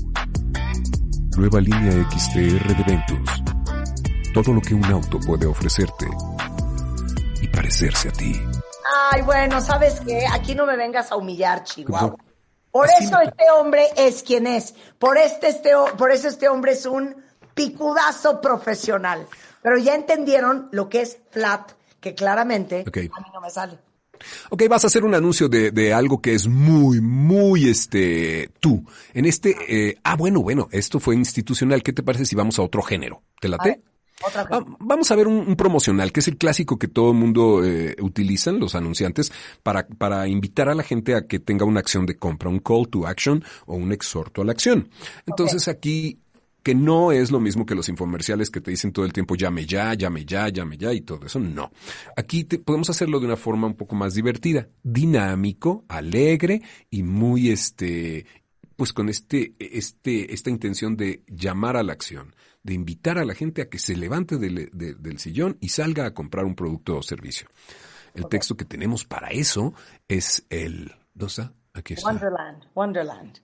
[1.38, 3.42] Nueva línea XTR de Ventus.
[4.34, 6.06] Todo lo que un auto puede ofrecerte
[7.40, 8.38] y parecerse a ti.
[9.12, 10.26] Ay, bueno, ¿sabes qué?
[10.30, 12.14] Aquí no me vengas a humillar, Chihuahua.
[12.70, 14.74] Por Así eso este hombre es quien es.
[14.98, 17.16] Por este, este, por eso este hombre es un
[17.54, 19.26] picudazo profesional.
[19.62, 22.96] Pero ya entendieron lo que es flat, que claramente Ok.
[23.12, 23.78] a mí no me sale.
[24.50, 28.84] Ok, vas a hacer un anuncio de, de algo que es muy, muy, este, tú.
[29.14, 31.82] En este, eh, ah, bueno, bueno, esto fue institucional.
[31.82, 33.22] ¿Qué te parece si vamos a otro género?
[33.40, 33.80] ¿Te late?
[34.22, 34.76] otra Ah, cosa.
[34.80, 37.96] vamos a ver un, un promocional, que es el clásico que todo el mundo eh,
[38.02, 39.32] utilizan, los anunciantes,
[39.62, 42.88] para, para invitar a la gente a que tenga una acción de compra, un call
[42.90, 44.90] to action o un exhorto a la acción.
[45.26, 46.20] Entonces aquí,
[46.70, 49.66] que no es lo mismo que los infomerciales que te dicen todo el tiempo llame
[49.66, 51.72] ya, llame ya, llame ya y todo eso, no.
[52.16, 57.50] Aquí te- podemos hacerlo de una forma un poco más divertida, dinámico, alegre y muy
[57.50, 58.24] este,
[58.76, 63.34] pues con este, este, esta intención de llamar a la acción, de invitar a la
[63.34, 66.98] gente a que se levante del, de- del sillón y salga a comprar un producto
[66.98, 67.48] o servicio.
[68.14, 69.74] El texto que tenemos para eso
[70.06, 71.52] es el, ¿dónde está?
[71.74, 72.08] Aquí está.
[72.10, 73.38] Wonderland, Wonderland.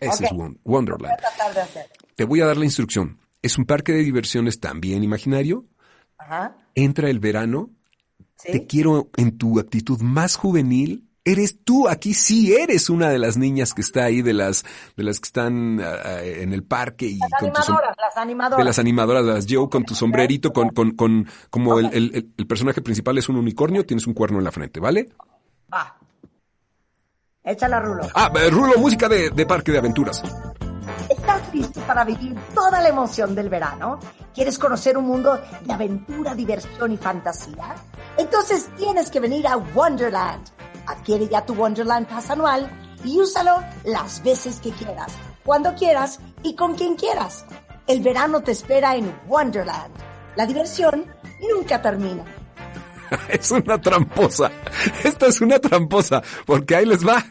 [0.00, 1.02] Ese es Won- Wonderland.
[1.04, 1.86] Voy a tratar de hacer.
[2.16, 3.18] Te voy a dar la instrucción.
[3.42, 5.66] Es un parque de diversiones también imaginario.
[6.18, 6.56] Ajá.
[6.74, 7.70] Entra el verano.
[8.36, 8.52] ¿Sí?
[8.52, 11.04] Te quiero en tu actitud más juvenil.
[11.24, 14.64] Eres tú, aquí sí eres una de las niñas que está ahí, de las,
[14.96, 18.16] de las que están ah, ah, en el parque y Las con tu animadoras, las
[18.16, 18.58] animadoras.
[18.58, 22.80] de las animadoras, las Joe, con tu sombrerito, con, con, con, como el- el personaje
[22.80, 25.08] principal es un unicornio, tienes un cuerno en la frente, ¿vale?
[25.72, 25.98] Va.
[27.42, 28.02] Échala, Rulo.
[28.14, 30.22] Ah, eh, Rulo, música de, de parque de aventuras.
[31.08, 34.00] ¿Estás listo para vivir toda la emoción del verano?
[34.34, 37.76] ¿Quieres conocer un mundo de aventura, diversión y fantasía?
[38.16, 40.44] Entonces tienes que venir a Wonderland.
[40.86, 42.68] Adquiere ya tu Wonderland Pass anual
[43.04, 45.12] y úsalo las veces que quieras,
[45.44, 47.44] cuando quieras y con quien quieras.
[47.86, 49.94] El verano te espera en Wonderland.
[50.34, 51.06] La diversión
[51.54, 52.24] nunca termina.
[53.28, 54.50] Es una tramposa.
[55.04, 57.24] Esta es una tramposa, porque ahí les va.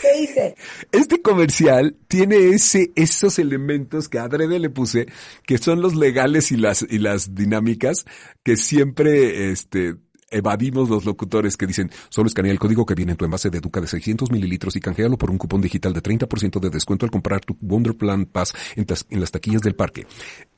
[0.00, 0.56] ¿Qué dice?
[0.90, 5.06] Este comercial tiene ese, esos elementos que adrede le puse,
[5.46, 8.04] que son los legales y las, y las dinámicas
[8.42, 9.94] que siempre, este,
[10.30, 13.60] evadimos los locutores que dicen, solo escanea el código que viene en tu envase de
[13.60, 17.10] Duca de 600 mililitros y canjealo por un cupón digital de 30% de descuento al
[17.10, 20.06] comprar tu Wonderplan Pass en, tas- en las taquillas del parque.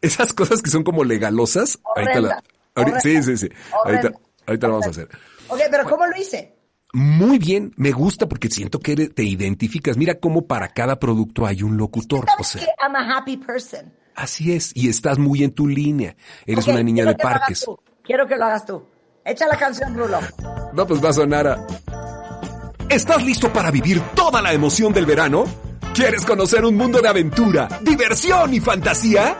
[0.00, 2.42] Esas cosas que son como legalosas, ahorita la, Horrenda,
[2.76, 3.48] ahorita- sí, sí, sí,
[3.84, 4.12] ahorita,
[4.46, 5.08] ahorita lo vamos a hacer.
[5.48, 6.54] Ok, pero ¿cómo lo hice?
[6.94, 9.96] Muy bien, me gusta porque siento que eres- te identificas.
[9.96, 12.24] Mira cómo para cada producto hay un locutor.
[12.24, 13.92] O ¿Sabes sea, que I'm a happy person?
[14.14, 14.70] así es.
[14.74, 16.14] Y estás muy en tu línea.
[16.46, 17.66] Eres una niña de parques.
[18.04, 18.82] Quiero que lo hagas tú.
[19.24, 20.20] Echa la canción, Rulo.
[20.72, 21.66] No, pues va a sonar a...
[22.88, 25.44] ¿Estás listo para vivir toda la emoción del verano?
[25.94, 29.36] ¿Quieres conocer un mundo de aventura, diversión y fantasía?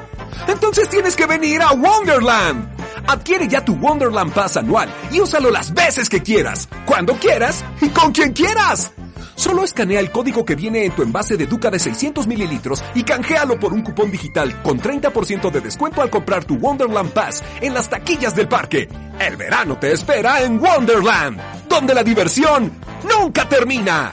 [0.49, 2.74] Entonces tienes que venir a Wonderland.
[3.07, 7.89] Adquiere ya tu Wonderland Pass anual y úsalo las veces que quieras, cuando quieras y
[7.89, 8.93] con quien quieras.
[9.37, 13.03] Solo escanea el código que viene en tu envase de Duca de 600 mililitros y
[13.03, 17.75] canjealo por un cupón digital con 30% de descuento al comprar tu Wonderland Pass en
[17.75, 18.89] las taquillas del parque.
[19.19, 22.73] El verano te espera en Wonderland, donde la diversión
[23.09, 24.13] nunca termina.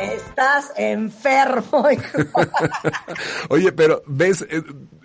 [0.00, 2.40] Estás enfermo, hijo.
[3.48, 4.62] Oye, pero ves, Eh,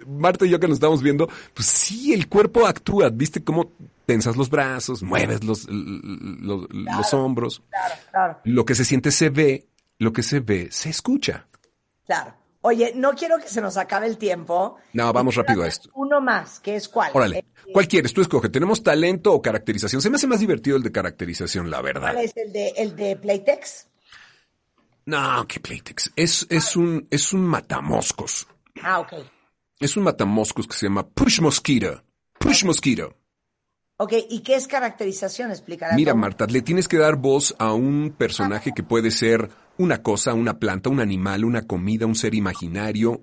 [0.08, 3.10] Marta y yo que nos estamos viendo, pues sí, el cuerpo actúa.
[3.10, 3.72] ¿Viste cómo
[4.06, 7.62] tensas los brazos, mueves los, los, hombros?
[7.70, 9.66] Claro, claro, Lo que se siente se ve,
[10.00, 11.48] lo que se ve se escucha.
[12.06, 12.36] claro.
[12.66, 14.78] Oye, no quiero que se nos acabe el tiempo.
[14.94, 15.90] No, vamos rápido a esto.
[15.96, 17.12] Uno más, que es cuál.
[17.14, 18.14] Órale, Eh, ¿cuál quieres?
[18.14, 18.48] Tú escoge.
[18.48, 20.02] ¿Tenemos talento o caracterización?
[20.02, 22.24] Se me hace más divertido el de caracterización, la ¿Cuál verdad.
[22.24, 23.88] es el de, el de Playtex?
[25.08, 26.14] No, que Playtex.
[26.16, 28.48] Es, es un, es un matamoscos.
[28.82, 29.12] Ah, ok.
[29.80, 32.04] Es un matamoscos que se llama Push Mosquito.
[32.40, 33.16] Push Mosquito.
[33.98, 35.52] Ok, ¿y qué es caracterización?
[35.52, 35.96] Explicará.
[35.96, 36.14] Mira.
[36.14, 40.60] Marta, le tienes que dar voz a un personaje que puede ser una cosa, una
[40.60, 43.22] planta, un animal, una comida, un ser imaginario.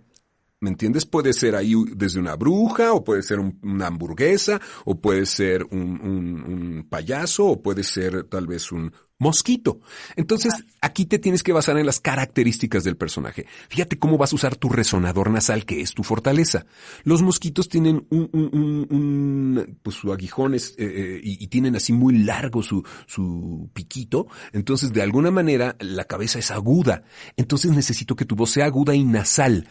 [0.63, 1.07] ¿Me entiendes?
[1.07, 5.65] Puede ser ahí desde una bruja, o puede ser un- una hamburguesa, o puede ser
[5.71, 9.81] un, un- un payaso, o puede ser tal vez un mosquito.
[10.17, 10.53] Entonces,
[10.83, 13.47] aquí te tienes que basar en las características del personaje.
[13.71, 16.67] Fíjate cómo vas a usar tu resonador nasal, que es tu fortaleza.
[17.05, 21.47] Los mosquitos tienen un, un- un- un- pues su aguijón es, eh, eh, y, y
[21.49, 24.27] tienen así muy largo su, su piquito.
[24.53, 27.03] Entonces, de alguna manera, la cabeza es aguda.
[27.39, 29.67] Entonces, necesito que tu voz sea aguda y nasal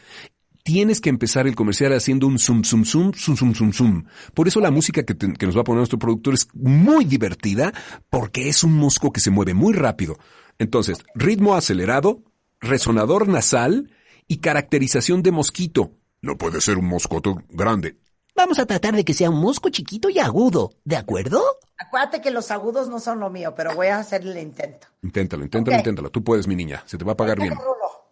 [0.63, 4.03] tienes que empezar el comercial haciendo un zoom, zoom, zoom, zoom, zoom, zoom, zoom.
[4.33, 7.05] Por eso la música que, te- que nos va a poner nuestro productor es muy
[7.05, 7.73] divertida
[8.09, 10.17] porque es un mosco que se mueve muy rápido.
[10.57, 12.23] Entonces, ritmo acelerado,
[12.59, 13.91] resonador nasal
[14.27, 15.91] y caracterización de mosquito.
[16.21, 17.97] No puede ser un moscoto grande.
[18.35, 21.41] Vamos a tratar de que sea un mosco chiquito y agudo, ¿de acuerdo?
[21.77, 24.87] Acuérdate que los agudos no son lo mío, pero voy a hacer el intento.
[25.01, 26.09] Inténtalo, inténtalo, inténtalo.
[26.09, 26.83] Tú puedes, mi niña.
[26.85, 27.53] Se te va a pagar bien.
[27.55, 28.08] Rulo.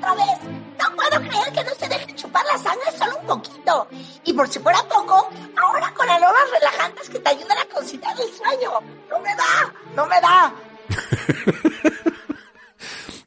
[0.00, 0.38] Otra vez!
[0.78, 3.88] No puedo creer que no se dejen chupar la sangre solo un poquito.
[4.24, 5.30] Y por si fuera poco,
[5.62, 8.80] ahora con aromas relajantes que te ayudan a conciliar el sueño.
[9.10, 10.54] No me da, no me da.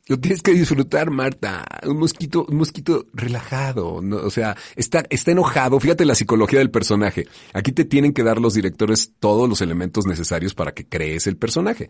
[0.07, 1.63] Lo tienes que disfrutar, Marta.
[1.83, 3.95] Un mosquito, un mosquito relajado.
[3.95, 5.79] O sea, está, está enojado.
[5.79, 7.27] Fíjate la psicología del personaje.
[7.53, 11.37] Aquí te tienen que dar los directores todos los elementos necesarios para que crees el
[11.37, 11.89] personaje.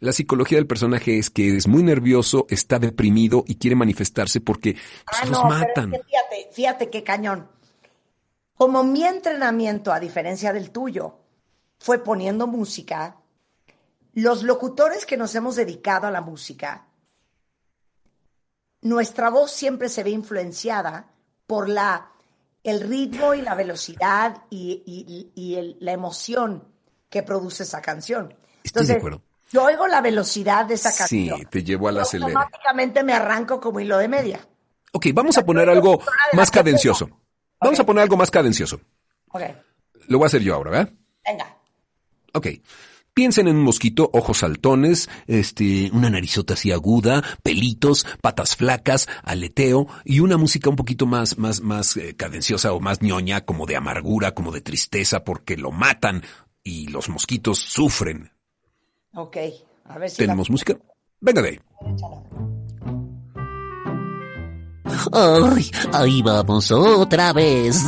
[0.00, 4.72] La psicología del personaje es que es muy nervioso, está deprimido y quiere manifestarse porque
[4.74, 4.82] pues,
[5.22, 5.94] Ah, los no, pero matan.
[5.94, 7.48] es que fíjate, fíjate qué cañón.
[8.54, 11.18] Como mi entrenamiento, a diferencia del tuyo,
[11.78, 13.16] fue poniendo música,
[14.14, 16.86] los locutores que nos hemos dedicado a la música,
[18.82, 21.12] nuestra voz siempre se ve influenciada
[21.46, 22.12] por la,
[22.62, 26.64] el ritmo y la velocidad y, y- y el- la emoción
[27.10, 28.34] que produce esa canción.
[28.64, 29.22] Estoy de acuerdo.
[29.52, 31.48] Yo oigo la velocidad de esa Sí, canción.
[31.50, 32.32] te llevo y acelere.
[32.32, 34.40] Automáticamente me arranco como hilo de media.
[34.92, 36.00] Ok, vamos a poner algo
[36.32, 37.08] más la cadencioso.
[37.60, 38.80] Vamos a poner algo más cadencioso.
[39.30, 39.42] Ok,
[40.08, 40.92] Lo voy a hacer yo ahora, ¿verdad?
[41.24, 41.56] venga.
[42.32, 42.46] Ok.
[43.14, 49.86] Piensen en un mosquito, ojos saltones, este, una narizota así aguda, pelitos, patas flacas, aleteo
[50.04, 53.74] y una música un poquito más, más, más eh, cadenciosa o más ñoña, como de
[53.76, 56.22] amargura, como de tristeza, porque lo matan
[56.62, 58.32] y los mosquitos sufren.
[59.16, 59.36] Ok,
[59.86, 60.76] a ver si ¿Tenemos música?
[61.20, 61.60] Venga de ahí.
[65.12, 67.82] Ay, ahí vamos otra vez.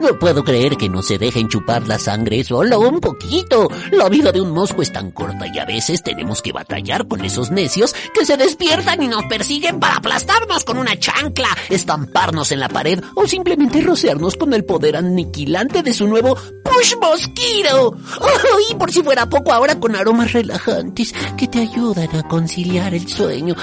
[0.00, 3.68] No puedo creer que no se dejen chupar la sangre solo un poquito.
[3.92, 7.24] La vida de un mosco es tan corta y a veces tenemos que batallar con
[7.24, 12.60] esos necios que se despiertan y nos persiguen para aplastarnos con una chancla, estamparnos en
[12.60, 17.96] la pared o simplemente rociarnos con el poder aniquilante de su nuevo Push Mosquito.
[18.20, 23.08] Ay, por si fuera poco ahora con aromas relajantes que te ayudan a conciliar el
[23.08, 23.54] sueño.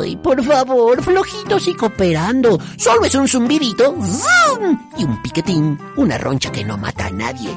[0.00, 2.58] Ay, por favor, flojitos y cooperando.
[2.78, 4.78] Solo es un zumbidito ¡zum!
[4.98, 5.22] y un
[5.96, 7.50] una roncha que no mata a nadie.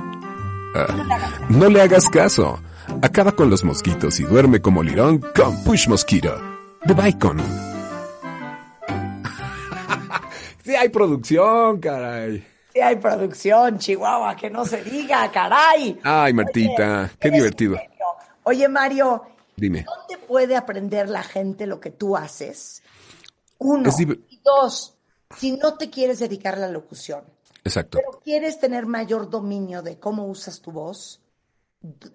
[0.75, 2.59] Ah, no le hagas caso.
[3.01, 6.35] Acaba con los mosquitos y duerme como lirón con Push Mosquito.
[6.83, 7.37] De Bacon.
[10.63, 12.45] sí hay producción, caray.
[12.73, 15.97] Sí hay producción, Chihuahua, que no se diga, caray.
[16.03, 17.77] Ay, Martita, qué divertido.
[18.43, 19.23] Oye, Mario,
[19.55, 19.85] Dime.
[19.85, 22.83] ¿dónde puede aprender la gente lo que tú haces?
[23.57, 23.89] Uno.
[24.29, 24.97] Y dos,
[25.37, 27.23] si no te quieres dedicar a la locución,
[27.69, 27.99] Exacto.
[27.99, 31.21] pero quieres tener mayor dominio de cómo usas tu voz,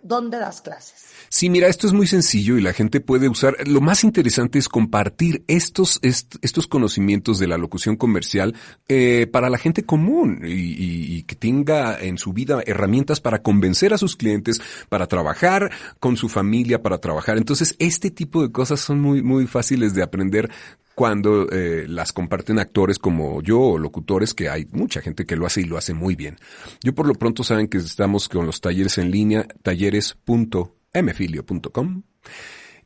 [0.02, 1.06] ¿dónde das clases?
[1.30, 3.56] Sí, mira, esto es muy sencillo y la gente puede usar.
[3.66, 8.54] Lo más interesante es compartir estos, est- estos conocimientos de la locución comercial
[8.88, 13.42] eh, para la gente común y, y- y que tenga en su vida herramientas para
[13.42, 17.38] convencer a sus clientes, para trabajar con su familia, para trabajar.
[17.38, 20.50] Entonces, este tipo de cosas son muy, muy fáciles de aprender
[20.94, 25.46] cuando eh, las comparten actores como yo o locutores, que hay mucha gente que lo
[25.46, 26.36] hace y lo hace muy bien.
[26.82, 32.02] Yo por lo pronto saben que estamos con los talleres en línea, talleres.mfilio.com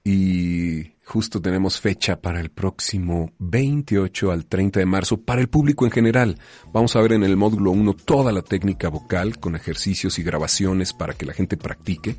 [0.04, 5.84] y justo tenemos fecha para el próximo 28 al 30 de marzo para el público
[5.84, 6.38] en general.
[6.72, 10.94] Vamos a ver en el módulo 1 toda la técnica vocal con ejercicios y grabaciones
[10.94, 12.16] para que la gente practique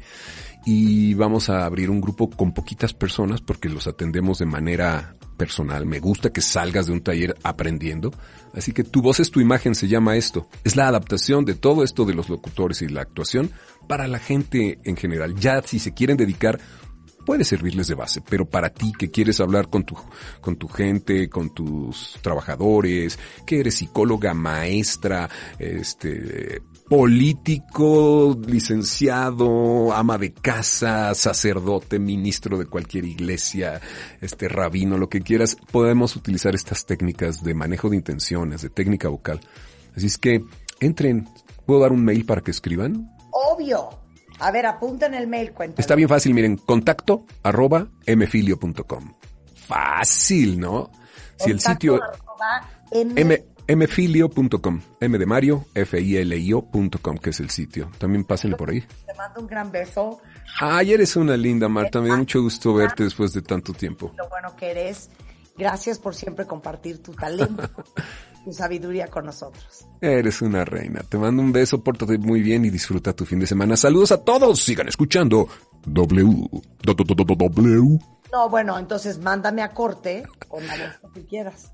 [0.66, 5.86] y vamos a abrir un grupo con poquitas personas porque los atendemos de manera personal.
[5.86, 8.12] Me gusta que salgas de un taller aprendiendo.
[8.54, 10.48] Así que tu voz es tu imagen, se llama esto.
[10.64, 13.52] Es la adaptación de todo esto de los locutores y la actuación
[13.88, 15.36] para la gente en general.
[15.36, 16.60] Ya si se quieren dedicar
[17.26, 19.96] puede servirles de base, pero para ti que quieres hablar con tu,
[20.42, 25.30] con tu gente, con tus trabajadores, que eres psicóloga, maestra,
[25.60, 33.80] este, político, licenciado, ama de casa, sacerdote, ministro de cualquier iglesia,
[34.22, 39.08] este rabino, lo que quieras, podemos utilizar estas técnicas de manejo de intenciones, de técnica
[39.08, 39.40] vocal.
[39.96, 40.44] Así es que
[40.80, 41.30] entren,
[41.66, 43.16] ¿puedo dar un mail para que escriban?
[43.32, 43.90] Obvio.
[44.40, 45.82] A ver, apunten el mail, cuéntame.
[45.82, 49.14] Está bien fácil, miren, contacto arroba mfilio.com.
[49.54, 50.90] Fácil, ¿no?
[51.38, 53.44] Si el sitio arroba M- m,
[53.76, 57.92] mfilio.com, m de Mario, f i l i o.com, que es el sitio.
[58.00, 58.82] También pásenle por ahí.
[58.82, 60.20] Te mando un gran beso.
[60.60, 62.02] Ay, eres una linda, Marta.
[62.02, 64.12] Me da mucho gusto verte después de tanto tiempo.
[64.18, 65.10] Lo bueno que eres.
[65.58, 67.70] Gracias por siempre compartir tu talento,
[68.46, 69.86] tu sabiduría con nosotros.
[70.00, 71.02] Eres una reina.
[71.02, 73.76] Te mando un beso, pórtate muy bien y disfruta tu fin de semana.
[73.76, 74.64] Saludos a todos.
[74.64, 75.48] Sigan escuchando
[75.86, 76.50] W.
[76.82, 78.00] W.
[78.32, 81.74] No, bueno, entonces mándame a corte con la voz que tú quieras.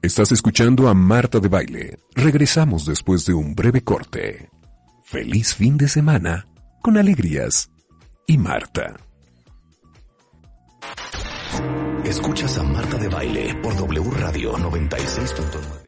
[0.00, 1.98] Estás escuchando a Marta de Baile.
[2.14, 4.48] Regresamos después de un breve corte.
[5.02, 6.46] Feliz fin de semana
[6.80, 7.68] con alegrías
[8.24, 8.94] y Marta.
[12.04, 15.68] Escuchas a Marta de Baile por W Radio 96.9.